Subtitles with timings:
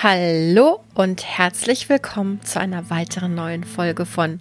[0.00, 4.38] Hallo und herzlich willkommen zu einer weiteren neuen Folge von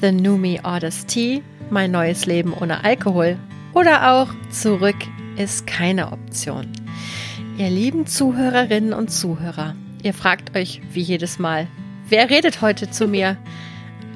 [0.00, 3.36] The New Me Orders Tea, mein neues Leben ohne Alkohol
[3.74, 4.94] oder auch Zurück
[5.36, 6.68] ist keine Option.
[7.58, 11.66] Ihr lieben Zuhörerinnen und Zuhörer, ihr fragt euch wie jedes Mal,
[12.08, 13.36] wer redet heute zu mir?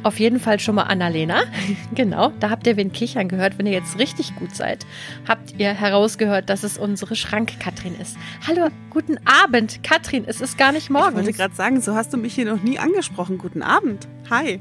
[0.06, 1.42] Auf jeden Fall schon mal Annalena.
[1.94, 3.58] genau, da habt ihr wen kichern gehört.
[3.58, 4.86] Wenn ihr jetzt richtig gut seid,
[5.26, 8.16] habt ihr herausgehört, dass es unsere Schrank-Katrin ist.
[8.46, 10.22] Hallo, guten Abend, Katrin.
[10.24, 11.18] Es ist gar nicht morgen.
[11.18, 13.36] Ich wollte gerade sagen, so hast du mich hier noch nie angesprochen.
[13.36, 14.06] Guten Abend.
[14.30, 14.60] Hi.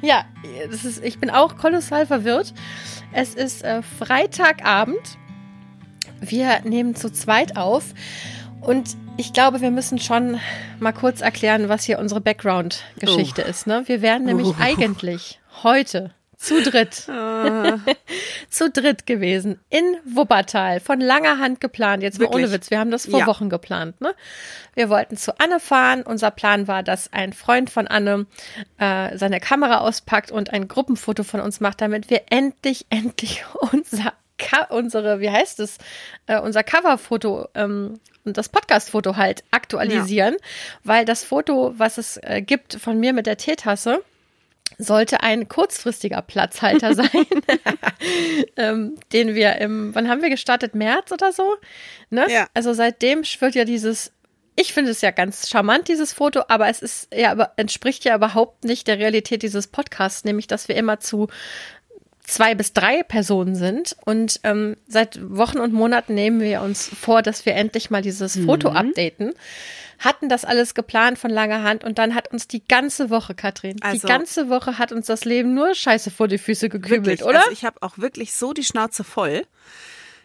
[0.00, 0.24] Ja,
[0.70, 2.54] das ist, ich bin auch kolossal verwirrt.
[3.12, 5.18] Es ist äh, Freitagabend.
[6.22, 7.92] Wir nehmen zu zweit auf.
[8.62, 10.40] Und ich glaube, wir müssen schon
[10.80, 13.50] mal kurz erklären, was hier unsere Background-Geschichte oh.
[13.50, 13.66] ist.
[13.66, 13.82] Ne?
[13.86, 14.56] Wir wären nämlich oh.
[14.58, 17.08] eigentlich heute zu dritt.
[17.08, 17.78] Ah.
[18.50, 19.60] zu dritt gewesen.
[19.70, 20.80] In Wuppertal.
[20.80, 22.02] Von langer Hand geplant.
[22.02, 22.70] Jetzt mal ohne Witz.
[22.70, 23.26] Wir haben das vor ja.
[23.26, 24.00] Wochen geplant.
[24.00, 24.14] Ne?
[24.74, 26.02] Wir wollten zu Anne fahren.
[26.02, 28.26] Unser Plan war, dass ein Freund von Anne
[28.78, 34.12] äh, seine Kamera auspackt und ein Gruppenfoto von uns macht, damit wir endlich, endlich unser
[34.68, 35.78] unsere, wie heißt es,
[36.26, 40.40] äh, unser Coverfoto ähm, und das Podcast-Foto halt aktualisieren, ja.
[40.84, 44.02] weil das Foto, was es äh, gibt von mir mit der Teetasse,
[44.78, 47.26] sollte ein kurzfristiger Platzhalter sein,
[48.56, 50.74] ähm, den wir im, wann haben wir gestartet?
[50.74, 51.56] März oder so?
[52.10, 52.26] Ne?
[52.28, 52.48] Ja.
[52.54, 54.12] Also seitdem schwirrt ja dieses
[54.56, 58.64] ich finde es ja ganz charmant, dieses Foto, aber es ist ja, entspricht ja überhaupt
[58.64, 61.28] nicht der Realität dieses Podcasts, nämlich, dass wir immer zu
[62.24, 63.96] zwei bis drei Personen sind.
[64.04, 68.36] Und ähm, seit Wochen und Monaten nehmen wir uns vor, dass wir endlich mal dieses
[68.36, 68.46] mhm.
[68.46, 69.34] Foto updaten.
[70.00, 73.80] Hatten das alles geplant von langer Hand und dann hat uns die ganze Woche, Katrin,
[73.80, 77.24] also, die ganze Woche hat uns das Leben nur Scheiße vor die Füße gekübelt, wirklich,
[77.24, 77.38] oder?
[77.38, 79.46] Also ich habe auch wirklich so die Schnauze voll.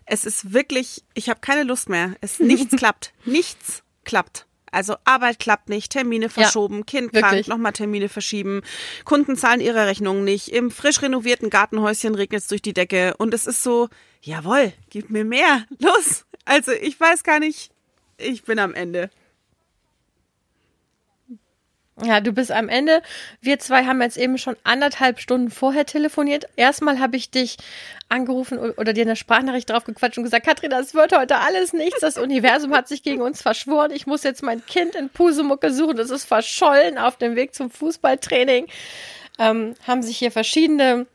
[0.06, 2.16] Es ist wirklich, ich habe keine Lust mehr.
[2.20, 3.14] Es nichts klappt.
[3.26, 4.48] Nichts klappt.
[4.72, 8.62] Also Arbeit klappt nicht, Termine verschoben, ja, Kind krank, nochmal Termine verschieben,
[9.06, 13.16] Kunden zahlen ihre Rechnungen nicht, im frisch renovierten Gartenhäuschen regnet es durch die Decke.
[13.18, 13.90] Und es ist so,
[14.22, 16.26] jawohl, gib mir mehr, los.
[16.46, 17.72] Also ich weiß gar nicht,
[18.18, 19.10] ich bin am Ende.
[22.04, 23.02] Ja, du bist am Ende.
[23.42, 26.46] Wir zwei haben jetzt eben schon anderthalb Stunden vorher telefoniert.
[26.56, 27.58] Erstmal habe ich dich
[28.08, 32.00] angerufen oder dir eine Sprachnachricht drauf gequatscht und gesagt, Katrin, das wird heute alles nichts.
[32.00, 33.92] Das Universum hat sich gegen uns verschworen.
[33.92, 35.98] Ich muss jetzt mein Kind in Pusemucke suchen.
[35.98, 38.68] Das ist verschollen auf dem Weg zum Fußballtraining.
[39.38, 41.06] Ähm, haben sich hier verschiedene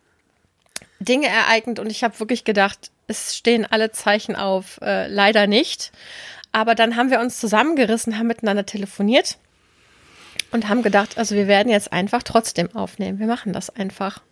[1.01, 4.81] Dinge ereignet und ich habe wirklich gedacht, es stehen alle Zeichen auf.
[4.83, 5.93] Äh, leider nicht.
[6.53, 9.39] Aber dann haben wir uns zusammengerissen, haben miteinander telefoniert
[10.55, 13.19] und haben gedacht, also wir werden jetzt einfach trotzdem aufnehmen.
[13.19, 14.23] Wir machen das einfach.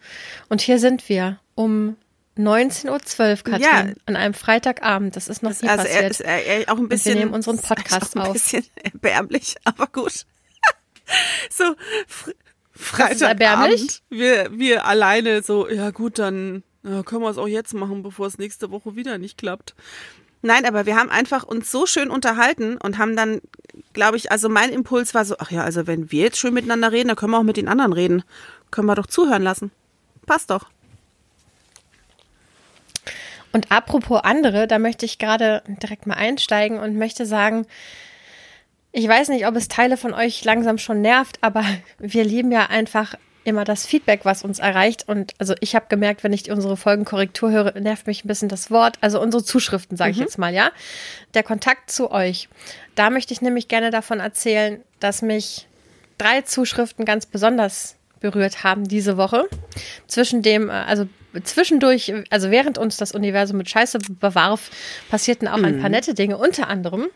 [0.48, 1.96] Und hier sind wir um
[2.38, 3.94] 19.12 Uhr, Katrin, ja.
[4.06, 5.16] an einem Freitagabend.
[5.16, 6.02] Das ist noch das, nie also passiert.
[6.02, 8.26] Er ist er, auch ein bisschen, und wir nehmen unseren Podcast auf.
[8.28, 10.24] Ein bisschen erbärmlich, aber gut.
[11.50, 11.74] so,
[12.70, 14.02] Freitagabend.
[14.08, 18.28] Wir, wir alleine so, ja gut, dann ja, können wir es auch jetzt machen, bevor
[18.28, 19.74] es nächste Woche wieder nicht klappt.
[20.42, 23.40] Nein, aber wir haben einfach uns so schön unterhalten und haben dann,
[23.92, 26.90] glaube ich, also mein Impuls war so, ach ja, also wenn wir jetzt schön miteinander
[26.90, 28.24] reden, dann können wir auch mit den anderen reden.
[28.72, 29.70] Können wir doch zuhören lassen.
[30.26, 30.66] Passt doch.
[33.52, 37.66] Und apropos andere, da möchte ich gerade direkt mal einsteigen und möchte sagen,
[38.90, 41.64] ich weiß nicht, ob es Teile von euch langsam schon nervt, aber
[41.98, 43.14] wir lieben ja einfach
[43.44, 45.08] immer das Feedback, was uns erreicht.
[45.08, 48.70] Und also ich habe gemerkt, wenn ich unsere Folgenkorrektur höre, nervt mich ein bisschen das
[48.70, 48.96] Wort.
[49.00, 50.22] Also unsere Zuschriften, sage ich mhm.
[50.22, 50.70] jetzt mal, ja.
[51.34, 52.48] Der Kontakt zu euch.
[52.94, 55.66] Da möchte ich nämlich gerne davon erzählen, dass mich
[56.18, 59.48] drei Zuschriften ganz besonders berührt haben diese Woche.
[60.06, 61.08] Zwischen dem, äh, also
[61.42, 64.70] zwischendurch, also während uns das Universum mit Scheiße bewarf,
[65.10, 65.64] passierten auch mhm.
[65.64, 66.38] ein paar nette Dinge.
[66.38, 67.08] Unter anderem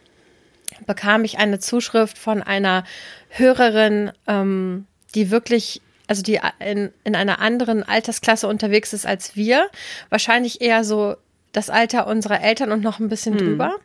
[0.87, 2.85] bekam ich eine Zuschrift von einer
[3.29, 9.69] Hörerin, ähm, die wirklich also die in, in einer anderen Altersklasse unterwegs ist als wir,
[10.09, 11.17] wahrscheinlich eher so
[11.53, 13.47] das Alter unserer Eltern und noch ein bisschen hm.
[13.47, 13.77] drüber,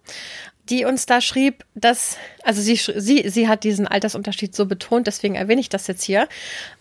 [0.70, 5.36] die uns da schrieb, dass, also sie, sie, sie hat diesen Altersunterschied so betont, deswegen
[5.36, 6.28] erwähne ich das jetzt hier,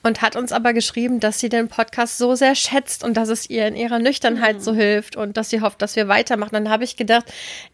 [0.02, 3.48] und hat uns aber geschrieben, dass sie den Podcast so sehr schätzt und dass es
[3.48, 4.60] ihr in ihrer Nüchternheit mhm.
[4.60, 6.52] so hilft und dass sie hofft, dass wir weitermachen.
[6.52, 7.24] Dann habe ich gedacht,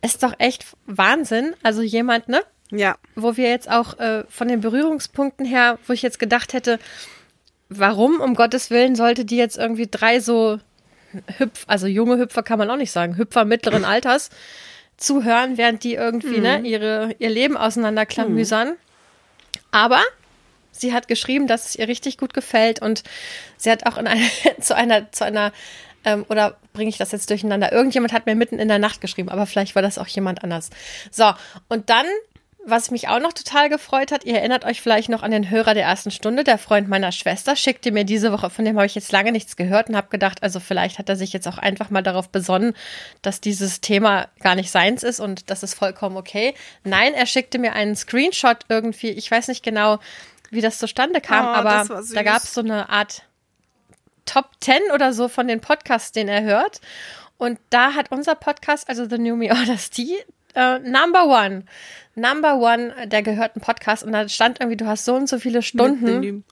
[0.03, 1.55] ist doch echt Wahnsinn.
[1.63, 2.41] Also jemand, ne?
[2.71, 2.97] Ja.
[3.15, 6.79] Wo wir jetzt auch äh, von den Berührungspunkten her, wo ich jetzt gedacht hätte,
[7.69, 10.59] warum um Gottes Willen sollte die jetzt irgendwie drei so
[11.39, 14.31] Hüpf, also junge Hüpfer kann man auch nicht sagen, Hüpfer mittleren Alters
[14.97, 16.63] zuhören, während die irgendwie ne, mhm.
[16.63, 18.71] ne, ihre, ihr Leben auseinanderklamüsern.
[18.71, 18.77] Mhm.
[19.71, 20.03] Aber
[20.73, 23.03] sie hat geschrieben, dass es ihr richtig gut gefällt und
[23.57, 24.25] sie hat auch in eine,
[24.61, 25.53] zu einer, zu einer,
[26.05, 27.73] ähm, oder bringe ich das jetzt durcheinander?
[27.73, 30.71] Irgendjemand hat mir mitten in der Nacht geschrieben, aber vielleicht war das auch jemand anders.
[31.11, 31.33] So,
[31.69, 32.07] und dann
[32.69, 35.73] was mich auch noch total gefreut hat, ihr erinnert euch vielleicht noch an den Hörer
[35.73, 38.97] der ersten Stunde, der Freund meiner Schwester, schickte mir diese Woche, von dem habe ich
[38.97, 41.91] jetzt lange nichts gehört und habe gedacht, also vielleicht hat er sich jetzt auch einfach
[41.91, 42.75] mal darauf besonnen,
[43.23, 46.55] dass dieses Thema gar nicht seins ist und das ist vollkommen okay.
[46.83, 50.01] Nein, er schickte mir einen Screenshot irgendwie, ich weiß nicht genau,
[50.51, 53.23] wie das zustande kam, oh, aber da gab es so eine Art
[54.25, 56.81] Top 10 oder so von den Podcasts, den er hört.
[57.39, 60.17] Und da hat unser Podcast, also The New Me Orders, die
[60.57, 61.65] äh, Number One
[62.17, 65.63] Number One der gehörten Podcast und da stand irgendwie, du hast so und so viele
[65.63, 66.45] Stunden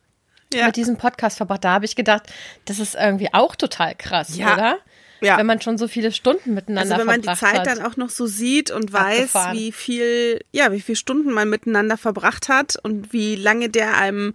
[0.52, 0.66] ja.
[0.66, 1.64] mit diesem Podcast verbracht.
[1.64, 2.24] Da habe ich gedacht,
[2.66, 4.52] das ist irgendwie auch total krass, ja.
[4.52, 4.78] oder?
[5.20, 5.38] Ja.
[5.38, 7.66] Wenn man schon so viele Stunden miteinander Also wenn man die Zeit hat.
[7.66, 9.56] dann auch noch so sieht und weiß, Abgefahren.
[9.56, 14.34] wie viel, ja, wie viele Stunden man miteinander verbracht hat und wie lange der einem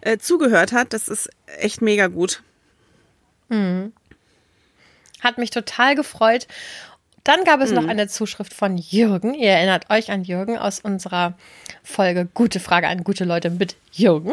[0.00, 1.28] äh, zugehört hat, das ist
[1.58, 2.42] echt mega gut.
[3.48, 3.92] Mhm.
[5.20, 6.46] Hat mich total gefreut.
[7.28, 7.76] Dann gab es mhm.
[7.76, 9.34] noch eine Zuschrift von Jürgen.
[9.34, 11.34] Ihr erinnert euch an Jürgen aus unserer
[11.84, 14.32] Folge Gute Frage an gute Leute mit Jürgen.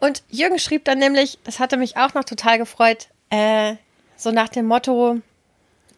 [0.00, 3.76] Und Jürgen schrieb dann nämlich, das hatte mich auch noch total gefreut, äh,
[4.16, 5.20] so nach dem Motto,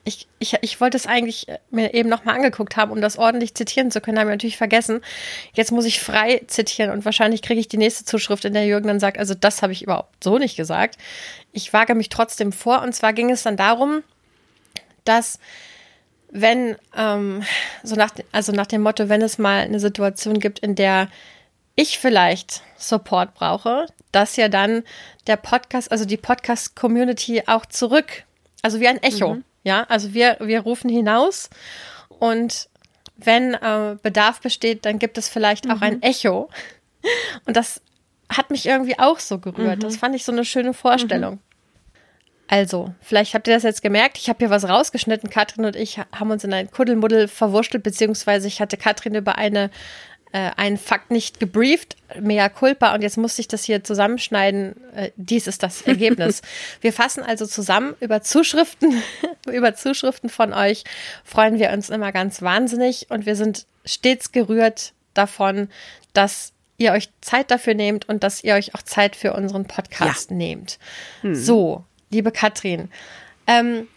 [0.05, 3.91] ich, ich, ich wollte es eigentlich mir eben nochmal angeguckt haben, um das ordentlich zitieren
[3.91, 5.01] zu können, habe ich natürlich vergessen.
[5.55, 8.89] Jetzt muss ich frei zitieren und wahrscheinlich kriege ich die nächste Zuschrift, in der Jürgen
[8.89, 10.99] dann sagt, also das habe ich überhaupt so nicht gesagt.
[11.53, 14.03] Ich wage mich trotzdem vor und zwar ging es dann darum,
[15.07, 15.39] dass
[16.41, 17.43] wenn, ähm,
[17.83, 21.09] so nach, also nach dem Motto, wenn es mal eine Situation gibt, in der
[21.75, 24.83] ich vielleicht Support brauche, dass ja dann
[25.27, 28.25] der Podcast, also die Podcast-Community auch zurück,
[28.63, 29.45] also wie ein Echo, mhm.
[29.63, 31.51] ja, also wir, wir rufen hinaus
[32.09, 32.69] und
[33.17, 35.71] wenn äh, Bedarf besteht, dann gibt es vielleicht mhm.
[35.73, 36.03] auch ein mhm.
[36.03, 36.51] Echo.
[37.47, 37.81] Und das
[38.29, 39.79] hat mich irgendwie auch so gerührt.
[39.79, 39.81] Mhm.
[39.81, 41.41] Das fand ich so eine schöne Vorstellung.
[42.49, 44.19] Also, vielleicht habt ihr das jetzt gemerkt.
[44.19, 45.31] Ich habe hier was rausgeschnitten.
[45.31, 49.71] Katrin und ich haben uns in ein Kuddelmuddel verwurschtelt, beziehungsweise ich hatte Katrin über eine,
[50.33, 54.77] äh, einen Fakt nicht gebrieft, mea culpa, und jetzt musste ich das hier zusammenschneiden.
[54.95, 56.43] Äh, dies ist das Ergebnis.
[56.81, 59.03] wir fassen also zusammen über Zuschriften,
[59.51, 60.85] über Zuschriften von euch
[61.25, 65.69] freuen wir uns immer ganz wahnsinnig und wir sind stets gerührt davon,
[66.13, 70.31] dass ihr euch Zeit dafür nehmt und dass ihr euch auch Zeit für unseren Podcast
[70.31, 70.37] ja.
[70.37, 70.79] nehmt.
[71.23, 71.35] Hm.
[71.35, 72.91] So, liebe Katrin,
[73.47, 73.89] ähm,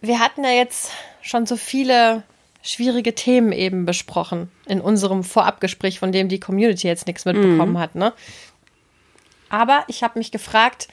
[0.00, 0.92] wir hatten ja jetzt
[1.22, 2.22] schon so viele
[2.62, 7.78] schwierige Themen eben besprochen in unserem Vorabgespräch, von dem die Community jetzt nichts mitbekommen mhm.
[7.78, 7.94] hat.
[7.94, 8.12] Ne?
[9.48, 10.88] Aber ich habe mich gefragt,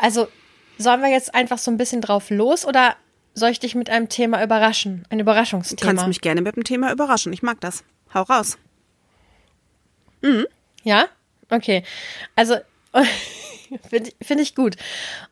[0.00, 0.28] also
[0.78, 2.96] sollen wir jetzt einfach so ein bisschen drauf los oder
[3.34, 5.04] soll ich dich mit einem Thema überraschen?
[5.10, 5.80] Ein Überraschungsthema.
[5.80, 7.32] Du kannst mich gerne mit dem Thema überraschen.
[7.32, 7.84] Ich mag das.
[8.12, 8.58] Hau raus.
[10.22, 10.46] Mhm.
[10.84, 11.06] Ja?
[11.50, 11.82] Okay.
[12.36, 12.56] Also
[13.88, 14.76] Finde find ich gut.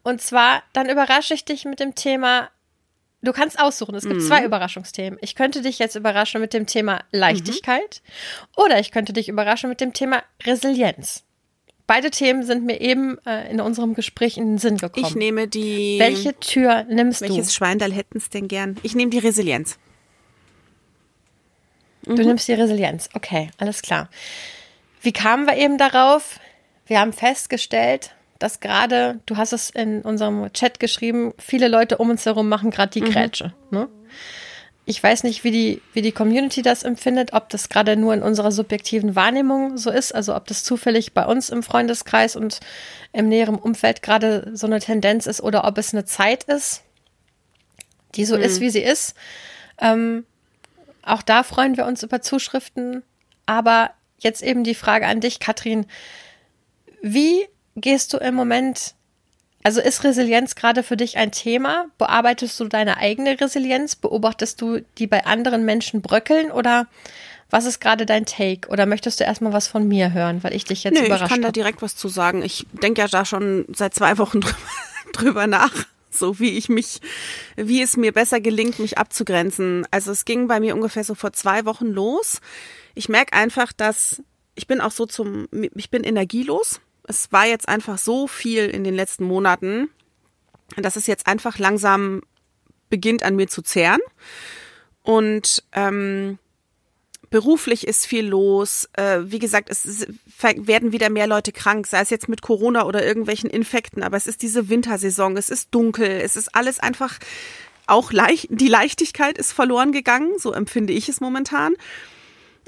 [0.02, 2.50] Und zwar, dann überrasche ich dich mit dem Thema.
[3.22, 3.94] Du kannst aussuchen.
[3.94, 4.26] Es gibt mhm.
[4.26, 5.18] zwei Überraschungsthemen.
[5.22, 8.64] Ich könnte dich jetzt überraschen mit dem Thema Leichtigkeit mhm.
[8.64, 11.24] oder ich könnte dich überraschen mit dem Thema Resilienz.
[11.86, 15.06] Beide Themen sind mir eben äh, in unserem Gespräch in den Sinn gekommen.
[15.06, 15.98] Ich nehme die.
[15.98, 17.40] Welche Tür nimmst welches du?
[17.40, 18.76] Welches Schweindal hätten es denn gern?
[18.82, 19.78] Ich nehme die Resilienz.
[22.04, 22.28] Du mhm.
[22.28, 23.08] nimmst die Resilienz.
[23.14, 24.08] Okay, alles klar.
[25.00, 26.38] Wie kamen wir eben darauf?
[26.86, 32.10] Wir haben festgestellt, dass gerade, du hast es in unserem Chat geschrieben, viele Leute um
[32.10, 33.12] uns herum machen gerade die mhm.
[33.12, 33.52] Grätsche.
[33.70, 33.88] Ne?
[34.84, 38.22] Ich weiß nicht, wie die, wie die Community das empfindet, ob das gerade nur in
[38.22, 42.58] unserer subjektiven Wahrnehmung so ist, also ob das zufällig bei uns im Freundeskreis und
[43.12, 46.82] im näheren Umfeld gerade so eine Tendenz ist oder ob es eine Zeit ist,
[48.16, 48.42] die so mhm.
[48.42, 49.14] ist, wie sie ist.
[49.80, 50.26] Ähm,
[51.02, 53.02] auch da freuen wir uns über Zuschriften.
[53.46, 55.86] Aber jetzt eben die Frage an dich, Katrin.
[57.02, 58.94] Wie gehst du im Moment,
[59.62, 61.86] also ist Resilienz gerade für dich ein Thema?
[61.98, 63.96] Bearbeitest du deine eigene Resilienz?
[63.96, 66.86] Beobachtest du die bei anderen Menschen bröckeln oder
[67.50, 68.68] was ist gerade dein Take?
[68.70, 71.30] Oder möchtest du erstmal was von mir hören, weil ich dich jetzt Nö, überrascht Ich
[71.30, 72.42] kann da direkt was zu sagen.
[72.42, 74.56] Ich denke ja da schon seit zwei Wochen drüber,
[75.12, 75.72] drüber nach
[76.14, 77.00] so wie ich mich,
[77.56, 79.86] wie es mir besser gelingt, mich abzugrenzen.
[79.90, 82.40] Also es ging bei mir ungefähr so vor zwei Wochen los.
[82.94, 84.22] Ich merke einfach, dass
[84.54, 86.80] ich bin auch so zum, ich bin energielos
[87.12, 89.90] es war jetzt einfach so viel in den letzten Monaten,
[90.76, 92.22] dass es jetzt einfach langsam
[92.88, 94.00] beginnt an mir zu zehren.
[95.02, 96.38] Und ähm,
[97.28, 98.88] beruflich ist viel los.
[98.94, 100.06] Äh, wie gesagt, es
[100.40, 104.26] werden wieder mehr Leute krank, sei es jetzt mit Corona oder irgendwelchen Infekten, aber es
[104.26, 107.18] ist diese Wintersaison, es ist dunkel, es ist alles einfach
[107.86, 111.74] auch leicht, die Leichtigkeit ist verloren gegangen, so empfinde ich es momentan.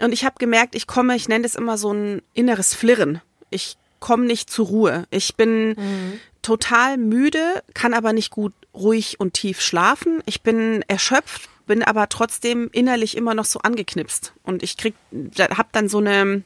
[0.01, 3.21] Und ich habe gemerkt, ich komme, ich nenne es immer so ein inneres Flirren.
[3.51, 5.07] Ich komme nicht zur Ruhe.
[5.11, 6.21] Ich bin mhm.
[6.43, 10.23] total müde, kann aber nicht gut ruhig und tief schlafen.
[10.27, 14.35] Ich bin erschöpft, bin aber trotzdem innerlich immer noch so angeknipst.
[14.43, 14.95] Und ich krieg,
[15.39, 16.43] hab dann so eine,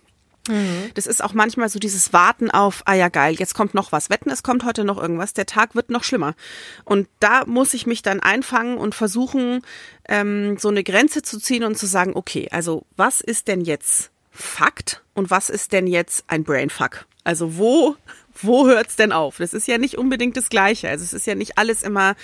[0.48, 0.90] mhm.
[0.94, 4.08] das ist auch manchmal so dieses Warten auf, ah ja geil, jetzt kommt noch was.
[4.08, 6.36] Wetten, es kommt heute noch irgendwas, der Tag wird noch schlimmer.
[6.84, 9.62] Und da muss ich mich dann einfangen und versuchen,
[10.08, 14.12] ähm, so eine Grenze zu ziehen und zu sagen, okay, also was ist denn jetzt
[14.30, 17.07] Fakt und was ist denn jetzt ein Brainfuck?
[17.24, 17.96] Also wo,
[18.42, 19.38] wo hört's denn auf?
[19.38, 20.88] Das ist ja nicht unbedingt das Gleiche.
[20.88, 22.14] Also es ist ja nicht alles immer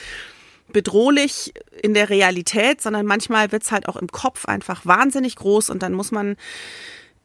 [0.73, 5.83] bedrohlich in der Realität, sondern manchmal wird's halt auch im Kopf einfach wahnsinnig groß und
[5.83, 6.37] dann muss man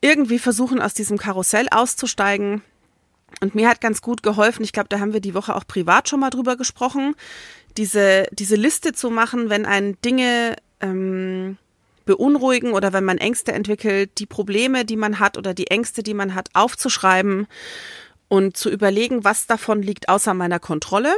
[0.02, 2.62] irgendwie versuchen, aus diesem Karussell auszusteigen.
[3.42, 6.10] Und mir hat ganz gut geholfen, ich glaube, da haben wir die Woche auch privat
[6.10, 7.16] schon mal drüber gesprochen,
[7.78, 11.58] diese, diese Liste zu machen, wenn einen Dinge ähm,
[12.10, 16.16] beunruhigen oder wenn man Ängste entwickelt, die Probleme, die man hat oder die Ängste, die
[16.16, 17.46] man hat, aufzuschreiben
[18.28, 21.16] und zu überlegen, was davon liegt außer meiner Kontrolle,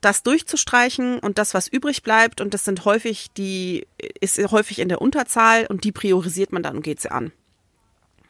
[0.00, 3.86] das durchzustreichen und das, was übrig bleibt, und das sind häufig die,
[4.18, 7.30] ist häufig in der Unterzahl und die priorisiert man dann und geht sie an.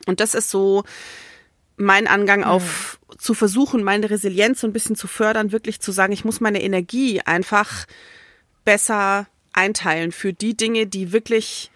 [0.07, 0.83] Und das ist so
[1.77, 2.47] mein Angang mhm.
[2.47, 6.41] auf zu versuchen, meine Resilienz so ein bisschen zu fördern, wirklich zu sagen, ich muss
[6.41, 7.87] meine Energie einfach
[8.65, 11.71] besser einteilen für die Dinge, die wirklich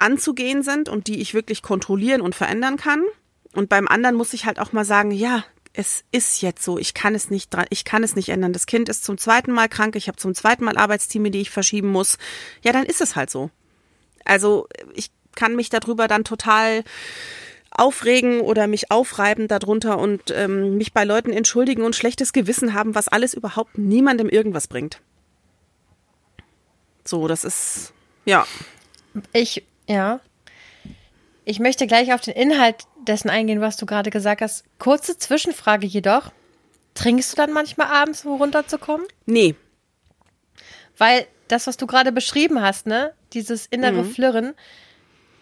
[0.00, 3.04] anzugehen sind und die ich wirklich kontrollieren und verändern kann.
[3.52, 6.94] Und beim anderen muss ich halt auch mal sagen, ja, es ist jetzt so, ich
[6.94, 8.52] kann es nicht ich kann es nicht ändern.
[8.52, 11.50] Das Kind ist zum zweiten Mal krank, ich habe zum zweiten Mal Arbeitsteame, die ich
[11.50, 12.18] verschieben muss.
[12.62, 13.50] Ja, dann ist es halt so.
[14.24, 16.84] Also, ich kann mich darüber dann total
[17.70, 22.94] aufregen oder mich aufreiben darunter und ähm, mich bei Leuten entschuldigen und schlechtes Gewissen haben,
[22.94, 25.00] was alles überhaupt niemandem irgendwas bringt.
[27.04, 27.92] So, das ist
[28.24, 28.46] ja.
[29.32, 30.20] Ich ja.
[31.44, 34.64] Ich möchte gleich auf den Inhalt dessen eingehen, was du gerade gesagt hast.
[34.78, 36.30] Kurze Zwischenfrage jedoch.
[36.94, 39.06] Trinkst du dann manchmal abends, um runterzukommen?
[39.26, 39.56] Nee.
[40.96, 44.10] Weil das, was du gerade beschrieben hast, ne, dieses innere mhm.
[44.10, 44.54] Flirren,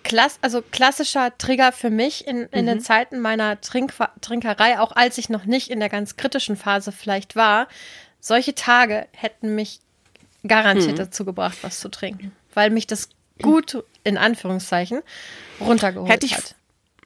[0.03, 2.69] klass also klassischer Trigger für mich in, in mhm.
[2.69, 6.93] den Zeiten meiner Trink Trinkerei, auch als ich noch nicht in der ganz kritischen Phase
[6.93, 7.69] vielleicht war.
[8.21, 9.81] Solche Tage hätten mich
[10.47, 10.97] garantiert mhm.
[10.97, 13.11] dazu gebracht, was zu trinken, weil mich das
[13.43, 15.03] gut, in Anführungszeichen,
[15.61, 16.55] runtergeholt Hätte ich, hat.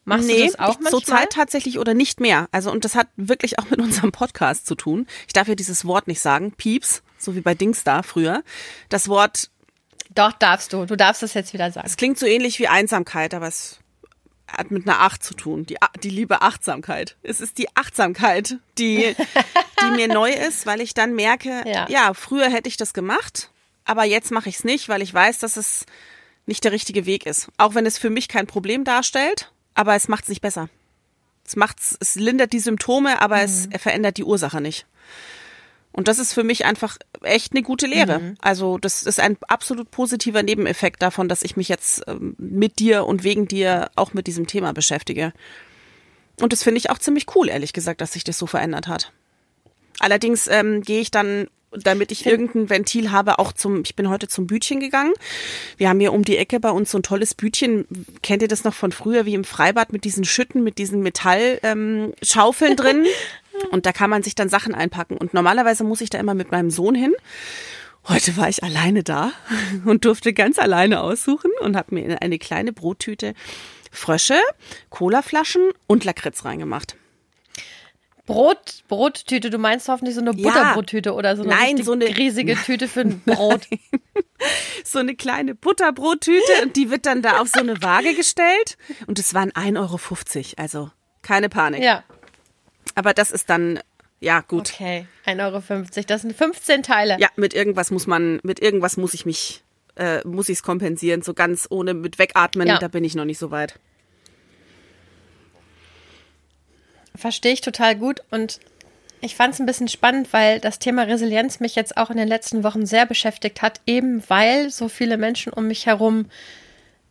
[0.05, 0.91] Machst nee, du das auch manchmal?
[0.91, 2.49] zur Zeit tatsächlich oder nicht mehr.
[2.51, 5.07] Also und das hat wirklich auch mit unserem Podcast zu tun.
[5.27, 8.43] Ich darf ja dieses Wort nicht sagen, Pieps, so wie bei Dingsda früher.
[8.89, 9.51] Das Wort
[10.15, 11.87] Doch darfst du, du darfst es jetzt wieder sagen.
[11.87, 13.79] Es klingt so ähnlich wie Einsamkeit, aber es
[14.49, 17.17] hat mit einer Acht zu tun, die, die liebe Achtsamkeit.
[17.23, 19.15] Es ist die Achtsamkeit, die,
[19.81, 21.87] die mir neu ist, weil ich dann merke, ja.
[21.89, 23.51] ja, früher hätte ich das gemacht,
[23.85, 25.87] aber jetzt mache ich es nicht, weil ich weiß, dass es
[26.47, 27.49] nicht der richtige Weg ist.
[27.59, 30.69] Auch wenn es für mich kein Problem darstellt, aber es macht es nicht besser.
[31.45, 33.43] Es macht's, es lindert die Symptome, aber mhm.
[33.43, 34.87] es verändert die Ursache nicht.
[35.93, 38.19] Und das ist für mich einfach echt eine gute Lehre.
[38.19, 38.35] Mhm.
[38.41, 43.05] Also das ist ein absolut positiver Nebeneffekt davon, dass ich mich jetzt ähm, mit dir
[43.07, 45.33] und wegen dir auch mit diesem Thema beschäftige.
[46.41, 49.13] Und das finde ich auch ziemlich cool, ehrlich gesagt, dass sich das so verändert hat.
[49.99, 54.29] Allerdings ähm, gehe ich dann damit ich irgendein Ventil habe, auch zum, ich bin heute
[54.29, 55.13] zum Bütchen gegangen.
[55.77, 57.87] Wir haben hier um die Ecke bei uns so ein tolles Bütchen.
[58.23, 62.71] Kennt ihr das noch von früher, wie im Freibad mit diesen Schütten, mit diesen Metallschaufeln
[62.73, 63.07] ähm, drin?
[63.71, 65.17] Und da kann man sich dann Sachen einpacken.
[65.17, 67.15] Und normalerweise muss ich da immer mit meinem Sohn hin.
[68.09, 69.33] Heute war ich alleine da
[69.85, 73.35] und durfte ganz alleine aussuchen und habe mir in eine kleine Brottüte
[73.93, 74.41] Frösche,
[74.91, 76.97] Colaflaschen und Lakritz reingemacht.
[78.25, 80.49] Brot, Brottüte, du meinst hoffentlich so eine ja.
[80.49, 83.67] Butterbrottüte oder so eine, Nein, so eine riesige Tüte für ein Brot.
[84.85, 88.77] so eine kleine Butterbrottüte und die wird dann da auf so eine Waage gestellt
[89.09, 90.91] und es waren 1,50 Euro, also
[91.23, 91.83] keine Panik.
[91.83, 92.05] Ja.
[92.95, 93.81] Aber das ist dann,
[94.21, 94.73] ja gut.
[94.73, 97.17] Okay, 1,50 Euro, das sind 15 Teile.
[97.19, 99.65] Ja, mit irgendwas muss man, mit irgendwas muss ich mich,
[99.97, 102.79] äh, muss ich es kompensieren, so ganz ohne mit wegatmen, ja.
[102.79, 103.81] da bin ich noch nicht so weit.
[107.15, 108.61] Verstehe ich total gut und
[109.21, 112.27] ich fand es ein bisschen spannend, weil das Thema Resilienz mich jetzt auch in den
[112.27, 116.27] letzten Wochen sehr beschäftigt hat, eben weil so viele Menschen um mich herum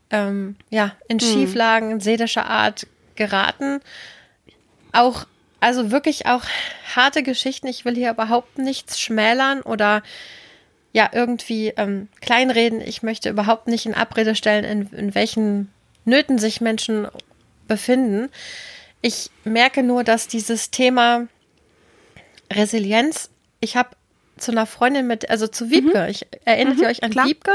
[0.09, 1.21] ähm, ja, in mhm.
[1.21, 3.79] Schieflagen seelischer Art geraten.
[4.91, 5.25] Auch,
[5.61, 6.43] also wirklich auch
[6.95, 7.67] harte Geschichten.
[7.67, 10.03] Ich will hier überhaupt nichts schmälern oder
[10.91, 12.81] ja, irgendwie ähm, kleinreden.
[12.81, 15.71] Ich möchte überhaupt nicht in Abrede stellen, in, in welchen
[16.03, 17.07] Nöten sich Menschen
[17.69, 18.29] befinden.
[19.01, 21.27] Ich merke nur, dass dieses Thema
[22.51, 23.29] Resilienz,
[23.59, 23.89] ich habe
[24.37, 26.09] zu einer Freundin mit, also zu Wiebke, mhm.
[26.09, 27.27] ich erinnert mhm, ihr euch an klar.
[27.27, 27.51] Wiebke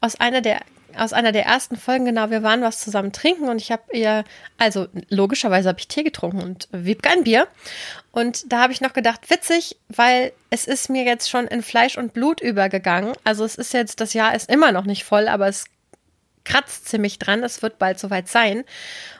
[0.00, 0.60] aus einer der
[0.96, 4.24] aus einer der ersten Folgen, genau, wir waren was zusammen trinken und ich habe ihr,
[4.58, 7.48] also logischerweise habe ich Tee getrunken und Wiebke ein Bier.
[8.10, 11.96] Und da habe ich noch gedacht, witzig, weil es ist mir jetzt schon in Fleisch
[11.96, 13.14] und Blut übergegangen.
[13.24, 15.64] Also es ist jetzt, das Jahr ist immer noch nicht voll, aber es
[16.44, 18.64] kratzt ziemlich dran, es wird bald soweit sein.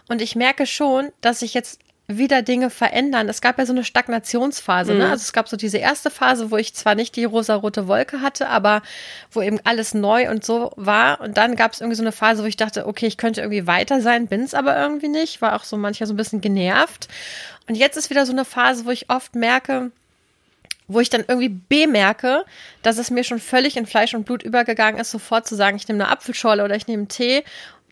[0.09, 3.29] Und ich merke schon, dass ich jetzt wieder Dinge verändern.
[3.29, 4.93] Es gab ja so eine Stagnationsphase.
[4.93, 4.99] Ne?
[4.99, 5.05] Mhm.
[5.05, 5.11] Ne?
[5.11, 8.49] Also es gab so diese erste Phase, wo ich zwar nicht die rosa-rote Wolke hatte,
[8.49, 8.83] aber
[9.31, 11.21] wo eben alles neu und so war.
[11.21, 13.67] Und dann gab es irgendwie so eine Phase, wo ich dachte, okay, ich könnte irgendwie
[13.67, 15.41] weiter sein, bin es aber irgendwie nicht.
[15.41, 17.09] War auch so manchmal so ein bisschen genervt.
[17.69, 19.93] Und jetzt ist wieder so eine Phase, wo ich oft merke,
[20.89, 22.45] wo ich dann irgendwie bemerke,
[22.83, 25.89] dass es mir schon völlig in Fleisch und Blut übergegangen ist, sofort zu sagen, ich
[25.89, 27.45] nehme eine Apfelschorle oder ich nehme einen Tee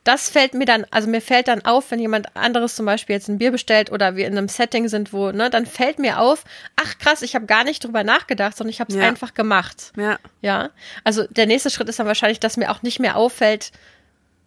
[0.04, 3.28] das fällt mir dann, also mir fällt dann auf, wenn jemand anderes zum Beispiel jetzt
[3.28, 6.44] ein Bier bestellt oder wir in einem Setting sind, wo, ne, dann fällt mir auf,
[6.76, 9.06] ach krass, ich habe gar nicht drüber nachgedacht, sondern ich habe es ja.
[9.06, 9.92] einfach gemacht.
[9.96, 10.18] Ja.
[10.40, 10.70] Ja.
[11.04, 13.72] Also der nächste Schritt ist dann wahrscheinlich, dass mir auch nicht mehr auffällt,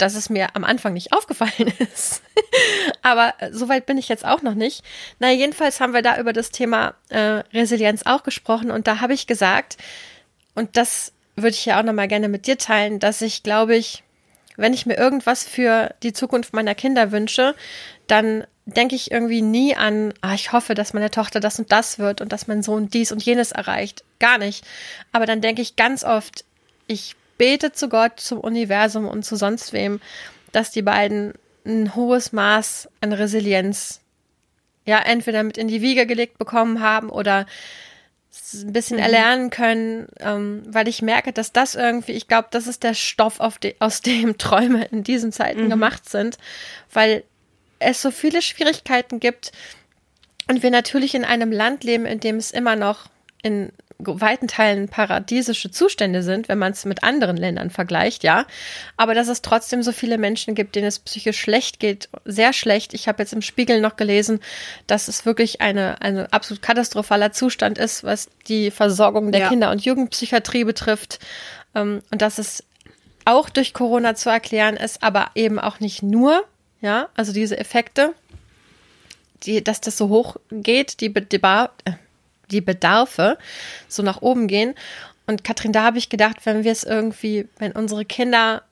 [0.03, 2.22] dass es mir am Anfang nicht aufgefallen ist.
[3.01, 4.83] Aber äh, so weit bin ich jetzt auch noch nicht.
[5.19, 9.13] Na, jedenfalls haben wir da über das Thema äh, Resilienz auch gesprochen und da habe
[9.13, 9.77] ich gesagt,
[10.55, 14.03] und das würde ich ja auch nochmal gerne mit dir teilen, dass ich, glaube ich,
[14.57, 17.55] wenn ich mir irgendwas für die Zukunft meiner Kinder wünsche,
[18.07, 21.98] dann denke ich irgendwie nie an, ah, ich hoffe, dass meine Tochter das und das
[21.98, 24.03] wird und dass mein Sohn dies und jenes erreicht.
[24.19, 24.65] Gar nicht.
[25.13, 26.43] Aber dann denke ich ganz oft,
[26.88, 30.00] ich bete zu Gott, zum Universum und zu sonst wem,
[30.52, 31.34] dass die beiden
[31.66, 34.02] ein hohes Maß an Resilienz
[34.86, 37.46] ja entweder mit in die Wiege gelegt bekommen haben oder
[38.54, 39.04] ein bisschen mhm.
[39.04, 43.40] erlernen können, ähm, weil ich merke, dass das irgendwie, ich glaube, das ist der Stoff,
[43.60, 45.70] de, aus dem Träume in diesen Zeiten mhm.
[45.70, 46.38] gemacht sind,
[46.92, 47.24] weil
[47.80, 49.52] es so viele Schwierigkeiten gibt
[50.48, 53.10] und wir natürlich in einem Land leben, in dem es immer noch
[53.42, 53.72] in
[54.05, 58.45] weiten Teilen paradiesische Zustände sind, wenn man es mit anderen Ländern vergleicht, ja.
[58.98, 62.93] Aber dass es trotzdem so viele Menschen gibt, denen es psychisch schlecht geht, sehr schlecht.
[62.93, 64.39] Ich habe jetzt im Spiegel noch gelesen,
[64.88, 69.50] dass es wirklich eine, eine absolut katastrophaler Zustand ist, was die Versorgung der ja.
[69.50, 71.19] Kinder- und Jugendpsychiatrie betrifft.
[71.75, 72.63] Ähm, und dass es
[73.25, 76.43] auch durch Corona zu erklären ist, aber eben auch nicht nur,
[76.81, 78.13] ja, also diese Effekte,
[79.43, 81.68] die, dass das so hoch geht, die, die, äh,
[82.51, 83.38] die Bedarfe
[83.88, 84.75] so nach oben gehen.
[85.25, 88.64] Und Katrin, da habe ich gedacht, wenn wir es irgendwie, wenn unsere Kinder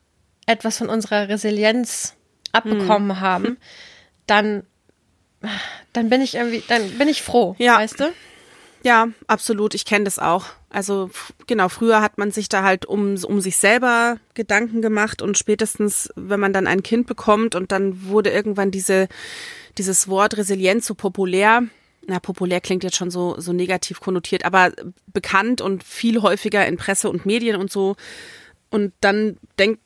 [0.46, 2.14] etwas von unserer Resilienz
[2.52, 3.20] abbekommen mhm.
[3.20, 3.56] haben,
[4.26, 4.64] dann,
[5.92, 7.78] dann bin ich irgendwie, dann bin ich froh, ja.
[7.78, 8.12] weißt du?
[8.84, 9.74] Ja, absolut.
[9.74, 10.46] Ich kenne das auch.
[10.68, 11.10] Also
[11.46, 16.10] genau, früher hat man sich da halt um, um sich selber Gedanken gemacht und spätestens,
[16.16, 19.08] wenn man dann ein Kind bekommt und dann wurde irgendwann diese,
[19.78, 21.62] dieses Wort Resilienz so populär,
[22.06, 24.72] na, populär klingt jetzt schon so, so negativ konnotiert, aber
[25.06, 27.96] bekannt und viel häufiger in Presse und Medien und so.
[28.70, 29.80] Und dann denkt.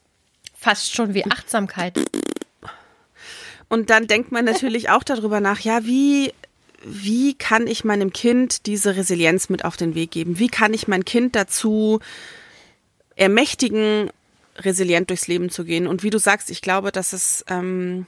[0.59, 2.01] Fast schon wie Achtsamkeit.
[3.69, 6.33] Und dann denkt man natürlich auch darüber nach, ja, wie,
[6.83, 10.39] wie kann ich meinem Kind diese Resilienz mit auf den Weg geben?
[10.39, 12.01] Wie kann ich mein Kind dazu
[13.17, 14.11] ermächtigen,
[14.57, 15.87] resilient durchs Leben zu gehen?
[15.87, 18.07] Und wie du sagst, ich glaube, dass es ähm,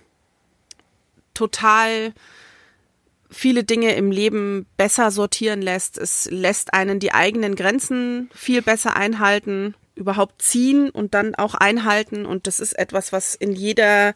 [1.34, 2.14] total
[3.30, 5.98] viele Dinge im Leben besser sortieren lässt.
[5.98, 12.24] Es lässt einen die eigenen Grenzen viel besser einhalten, überhaupt ziehen und dann auch einhalten.
[12.24, 14.14] Und das ist etwas, was in jeder,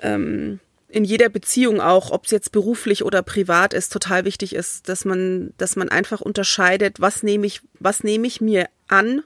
[0.00, 4.88] ähm, in jeder Beziehung auch, ob es jetzt beruflich oder privat ist, total wichtig ist,
[4.88, 9.22] dass man, dass man einfach unterscheidet, was nehme ich, was nehme ich mir an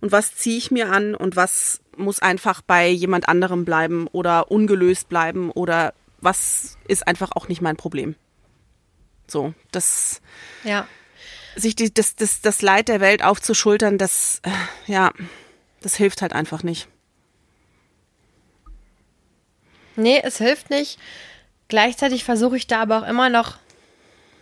[0.00, 4.50] und was ziehe ich mir an und was muss einfach bei jemand anderem bleiben oder
[4.50, 8.16] ungelöst bleiben oder was ist einfach auch nicht mein Problem.
[9.26, 10.20] So, das.
[10.64, 10.86] Ja.
[11.56, 14.50] Sich die, das, das, das Leid der Welt aufzuschultern, das, äh,
[14.92, 15.12] ja,
[15.80, 16.86] das hilft halt einfach nicht.
[19.96, 20.98] Nee, es hilft nicht.
[21.68, 23.56] Gleichzeitig versuche ich da aber auch immer noch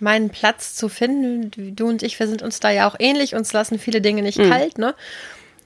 [0.01, 1.75] meinen Platz zu finden.
[1.77, 3.35] Du und ich, wir sind uns da ja auch ähnlich.
[3.35, 4.51] Uns lassen viele Dinge nicht mhm.
[4.51, 4.95] kalt, ne?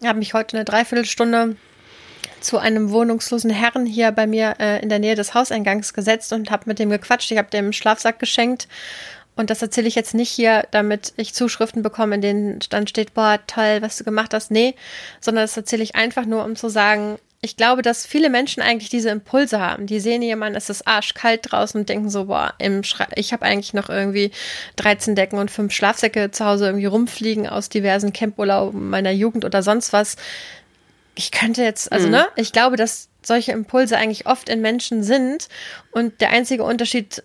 [0.00, 1.56] Ich habe mich heute eine Dreiviertelstunde
[2.40, 6.50] zu einem wohnungslosen Herrn hier bei mir äh, in der Nähe des Hauseingangs gesetzt und
[6.50, 7.30] habe mit dem gequatscht.
[7.30, 8.68] Ich habe dem Schlafsack geschenkt.
[9.36, 13.14] Und das erzähle ich jetzt nicht hier, damit ich Zuschriften bekomme, in denen dann steht,
[13.14, 14.50] boah, toll, was du gemacht hast.
[14.50, 14.74] Nee,
[15.20, 18.90] sondern das erzähle ich einfach nur, um zu sagen, ich glaube, dass viele Menschen eigentlich
[18.90, 19.86] diese Impulse haben.
[19.86, 22.52] Die sehen jemanden, es ist arschkalt draußen und denken so, boah,
[23.14, 24.32] ich habe eigentlich noch irgendwie
[24.74, 29.62] 13 Decken und fünf Schlafsäcke zu Hause irgendwie rumfliegen aus diversen Campurlauben meiner Jugend oder
[29.62, 30.16] sonst was
[31.18, 32.12] ich könnte jetzt, also mhm.
[32.12, 35.48] ne, ich glaube, dass solche Impulse eigentlich oft in Menschen sind
[35.90, 37.24] und der einzige Unterschied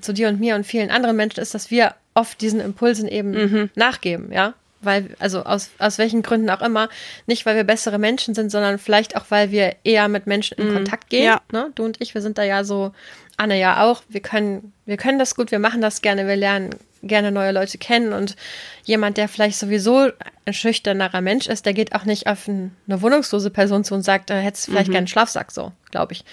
[0.00, 3.30] zu dir und mir und vielen anderen Menschen ist, dass wir oft diesen Impulsen eben
[3.30, 3.70] mhm.
[3.74, 4.54] nachgeben, ja.
[4.80, 6.88] weil, also aus, aus welchen Gründen auch immer,
[7.26, 10.70] nicht weil wir bessere Menschen sind, sondern vielleicht auch, weil wir eher mit Menschen in
[10.70, 11.24] mm, Kontakt gehen.
[11.24, 11.42] Ja.
[11.52, 11.70] Ne?
[11.74, 12.92] Du und ich, wir sind da ja so,
[13.36, 16.70] Anne ja auch, wir können, wir können das gut, wir machen das gerne, wir lernen
[17.02, 18.36] gerne neue Leute kennen und
[18.84, 20.10] jemand, der vielleicht sowieso
[20.44, 24.30] ein schüchternerer Mensch ist, der geht auch nicht auf eine wohnungslose Person zu und sagt,
[24.30, 24.92] da hättest du vielleicht mhm.
[24.92, 26.24] gerne einen Schlafsack, so, glaube ich.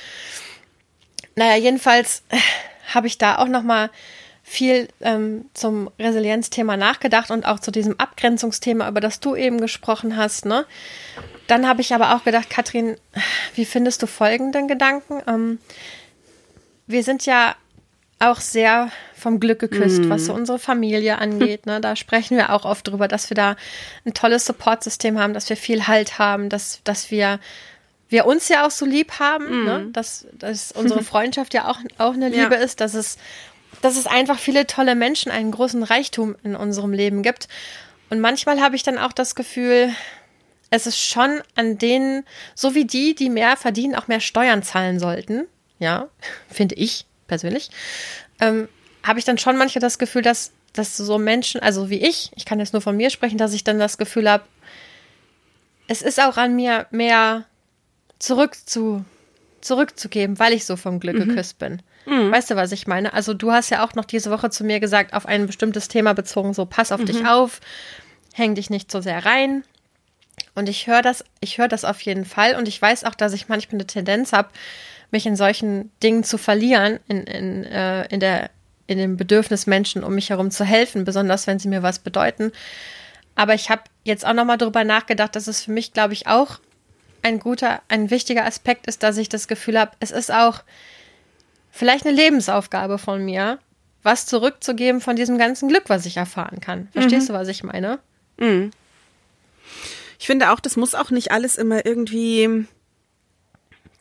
[1.35, 2.23] Naja, jedenfalls
[2.93, 3.89] habe ich da auch noch mal
[4.43, 10.17] viel ähm, zum Resilienzthema nachgedacht und auch zu diesem Abgrenzungsthema, über das du eben gesprochen
[10.17, 10.45] hast.
[10.45, 10.65] Ne?
[11.45, 12.97] Dann habe ich aber auch gedacht, Katrin,
[13.55, 15.21] wie findest du folgenden Gedanken?
[15.27, 15.59] Ähm,
[16.87, 17.55] wir sind ja
[18.17, 20.09] auch sehr vom Glück geküsst, mm.
[20.09, 21.65] was so unsere Familie angeht.
[21.65, 21.81] Ne?
[21.81, 23.55] Da sprechen wir auch oft drüber, dass wir da
[24.05, 27.39] ein tolles Supportsystem haben, dass wir viel Halt haben, dass, dass wir,
[28.09, 29.65] wir uns ja auch so lieb haben, mm.
[29.65, 29.87] ne?
[29.93, 32.61] dass, dass unsere Freundschaft ja auch, auch eine Liebe ja.
[32.61, 33.17] ist, dass es
[33.81, 37.47] dass es einfach viele tolle Menschen, einen großen Reichtum in unserem Leben gibt.
[38.09, 39.93] Und manchmal habe ich dann auch das Gefühl,
[40.69, 44.99] es ist schon an denen, so wie die, die mehr verdienen, auch mehr Steuern zahlen
[44.99, 45.47] sollten.
[45.79, 46.09] Ja,
[46.49, 47.69] finde ich persönlich.
[48.39, 48.67] Ähm,
[49.03, 52.45] habe ich dann schon manchmal das Gefühl, dass, dass so Menschen, also wie ich, ich
[52.45, 54.43] kann jetzt nur von mir sprechen, dass ich dann das Gefühl habe,
[55.87, 57.45] es ist auch an mir mehr
[58.19, 59.03] zurück zu,
[59.61, 61.29] zurückzugeben, weil ich so vom Glück mhm.
[61.29, 61.81] geküsst bin.
[62.05, 62.31] Mhm.
[62.31, 63.13] Weißt du, was ich meine?
[63.13, 66.13] Also du hast ja auch noch diese Woche zu mir gesagt, auf ein bestimmtes Thema
[66.13, 67.05] bezogen, so pass auf mhm.
[67.05, 67.61] dich auf,
[68.33, 69.63] häng dich nicht so sehr rein.
[70.55, 72.55] Und ich höre das, ich höre das auf jeden Fall.
[72.55, 74.49] Und ich weiß auch, dass ich manchmal eine Tendenz habe,
[75.11, 78.49] mich in solchen Dingen zu verlieren, in, in, äh, in, der,
[78.89, 82.51] in dem Bedürfnis Menschen um mich herum zu helfen, besonders wenn sie mir was bedeuten.
[83.35, 86.59] Aber ich habe jetzt auch nochmal darüber nachgedacht, dass es für mich, glaube ich, auch
[87.21, 90.63] ein guter, ein wichtiger Aspekt ist, dass ich das Gefühl habe, es ist auch
[91.69, 93.59] vielleicht eine Lebensaufgabe von mir,
[94.01, 96.87] was zurückzugeben von diesem ganzen Glück, was ich erfahren kann.
[96.91, 97.33] Verstehst mhm.
[97.33, 97.99] du, was ich meine?
[98.37, 98.71] Mhm.
[100.17, 102.65] Ich finde auch, das muss auch nicht alles immer irgendwie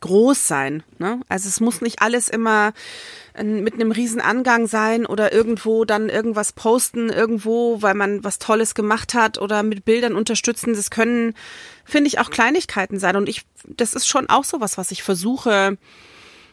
[0.01, 0.83] groß sein.
[0.97, 1.19] Ne?
[1.29, 2.73] Also es muss nicht alles immer
[3.41, 8.75] mit einem riesen Angang sein oder irgendwo dann irgendwas posten, irgendwo, weil man was Tolles
[8.75, 10.73] gemacht hat oder mit Bildern unterstützen.
[10.73, 11.35] Das können,
[11.85, 13.15] finde ich, auch Kleinigkeiten sein.
[13.15, 15.77] Und ich, das ist schon auch sowas, was ich versuche,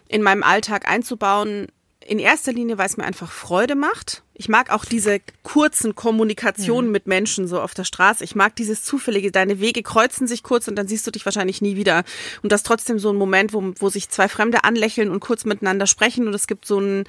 [0.09, 1.67] in meinem Alltag einzubauen.
[2.05, 4.23] In erster Linie, weil es mir einfach Freude macht.
[4.39, 6.93] Ich mag auch diese kurzen Kommunikationen mhm.
[6.93, 8.23] mit Menschen so auf der Straße.
[8.23, 11.63] Ich mag dieses zufällige, deine Wege kreuzen sich kurz und dann siehst du dich wahrscheinlich
[11.63, 12.05] nie wieder.
[12.43, 15.87] Und das trotzdem so ein Moment, wo, wo sich zwei Fremde anlächeln und kurz miteinander
[15.87, 17.05] sprechen und es gibt so einen,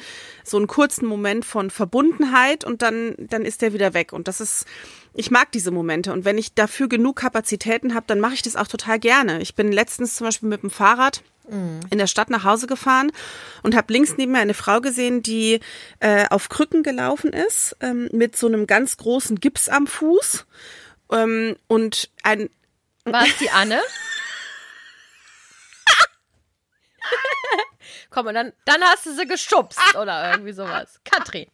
[0.46, 4.13] so einen kurzen Moment von Verbundenheit und dann, dann ist der wieder weg.
[4.13, 4.66] Und das ist,
[5.13, 8.56] ich mag diese Momente und wenn ich dafür genug Kapazitäten habe, dann mache ich das
[8.56, 9.42] auch total gerne.
[9.42, 11.24] Ich bin letztens zum Beispiel mit dem Fahrrad.
[11.48, 13.10] In der Stadt nach Hause gefahren
[13.64, 15.62] und habe links neben mir eine Frau gesehen, die
[16.00, 20.46] äh, auf Krücken gelaufen ist, ähm, mit so einem ganz großen Gips am Fuß.
[21.12, 22.50] Ähm, und ein.
[23.06, 23.80] War es die Anne?
[28.10, 31.00] Komm, und dann, dann hast du sie geschubst oder irgendwie sowas.
[31.06, 31.48] Katrin.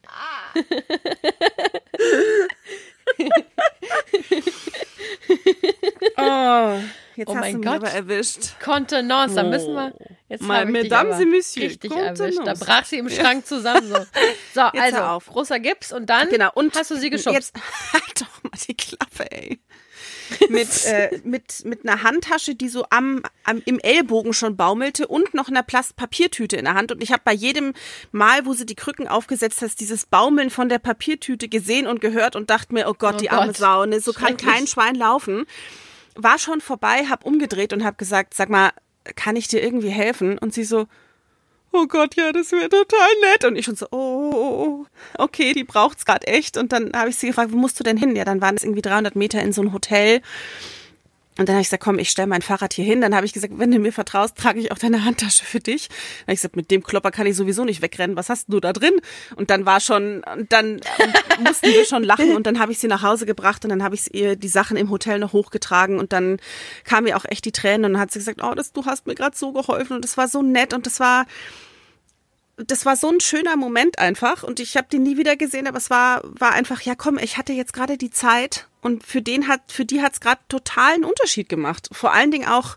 [6.17, 6.79] oh.
[7.15, 7.75] Jetzt oh hast mein du Gott.
[7.75, 8.59] aber erwischt.
[8.59, 9.93] Contenance, da müssen wir.
[10.29, 11.71] Jetzt Mal, Mesdames et Messieurs.
[11.71, 12.39] Richtig erwischt.
[12.43, 13.87] Da brach sie im Schrank zusammen.
[13.87, 13.97] So,
[14.53, 15.27] so also, auf.
[15.27, 16.49] großer Gips und dann genau.
[16.55, 17.53] und hast du sie geschubst.
[17.55, 17.55] Jetzt,
[17.93, 19.59] halt doch mal die Klappe, ey.
[20.49, 25.35] mit, äh, mit, mit einer Handtasche, die so am, am, im Ellbogen schon baumelte und
[25.35, 26.91] noch einer Plastpapiertüte in der Hand.
[26.91, 27.73] Und ich habe bei jedem
[28.11, 32.35] Mal, wo sie die Krücken aufgesetzt hat, dieses Baumeln von der Papiertüte gesehen und gehört
[32.35, 33.57] und dachte mir, oh Gott, oh die arme Gott.
[33.57, 35.45] Sau, ne, so kann kein Schwein laufen
[36.15, 38.71] war schon vorbei, hab umgedreht und hab gesagt, sag mal,
[39.15, 40.37] kann ich dir irgendwie helfen?
[40.37, 40.87] Und sie so,
[41.71, 43.45] oh Gott, ja, das wäre total nett.
[43.45, 44.85] Und ich schon so, oh,
[45.17, 46.57] okay, die braucht's gerade echt.
[46.57, 48.15] Und dann habe ich sie gefragt, wo musst du denn hin?
[48.15, 50.21] Ja, dann waren es irgendwie 300 Meter in so ein Hotel.
[51.37, 53.01] Und dann habe ich gesagt, komm, ich stelle mein Fahrrad hier hin.
[53.01, 55.87] Dann habe ich gesagt, wenn du mir vertraust, trage ich auch deine Handtasche für dich.
[55.87, 58.15] Dann habe ich gesagt, mit dem Klopper kann ich sowieso nicht wegrennen.
[58.15, 58.93] Was hast du da drin?
[59.35, 60.79] Und dann war schon, dann
[61.43, 62.35] mussten wir schon lachen.
[62.35, 64.77] Und dann habe ich sie nach Hause gebracht und dann habe ich ihr die Sachen
[64.77, 65.99] im Hotel noch hochgetragen.
[65.99, 66.37] Und dann
[66.83, 69.07] kam mir auch echt die Tränen und dann hat sie gesagt, oh, das, du hast
[69.07, 71.25] mir gerade so geholfen und das war so nett und das war,
[72.57, 75.77] das war so ein schöner Moment einfach und ich habe den nie wieder gesehen, aber
[75.77, 79.47] es war war einfach ja komm, ich hatte jetzt gerade die Zeit und für den
[79.47, 81.89] hat für die hat's gerade totalen Unterschied gemacht.
[81.91, 82.75] Vor allen Dingen auch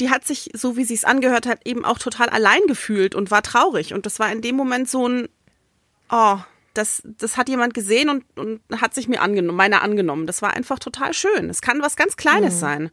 [0.00, 3.30] die hat sich so wie sie es angehört hat eben auch total allein gefühlt und
[3.30, 5.28] war traurig und das war in dem Moment so ein
[6.10, 6.38] oh,
[6.74, 10.26] das das hat jemand gesehen und und hat sich mir angenommen, meiner angenommen.
[10.26, 11.48] Das war einfach total schön.
[11.48, 12.60] Es kann was ganz kleines mhm.
[12.60, 12.90] sein.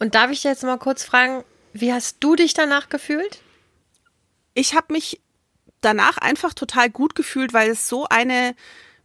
[0.00, 3.42] Und darf ich jetzt mal kurz fragen, wie hast du dich danach gefühlt?
[4.54, 5.20] Ich habe mich
[5.80, 8.54] danach einfach total gut gefühlt, weil es so eine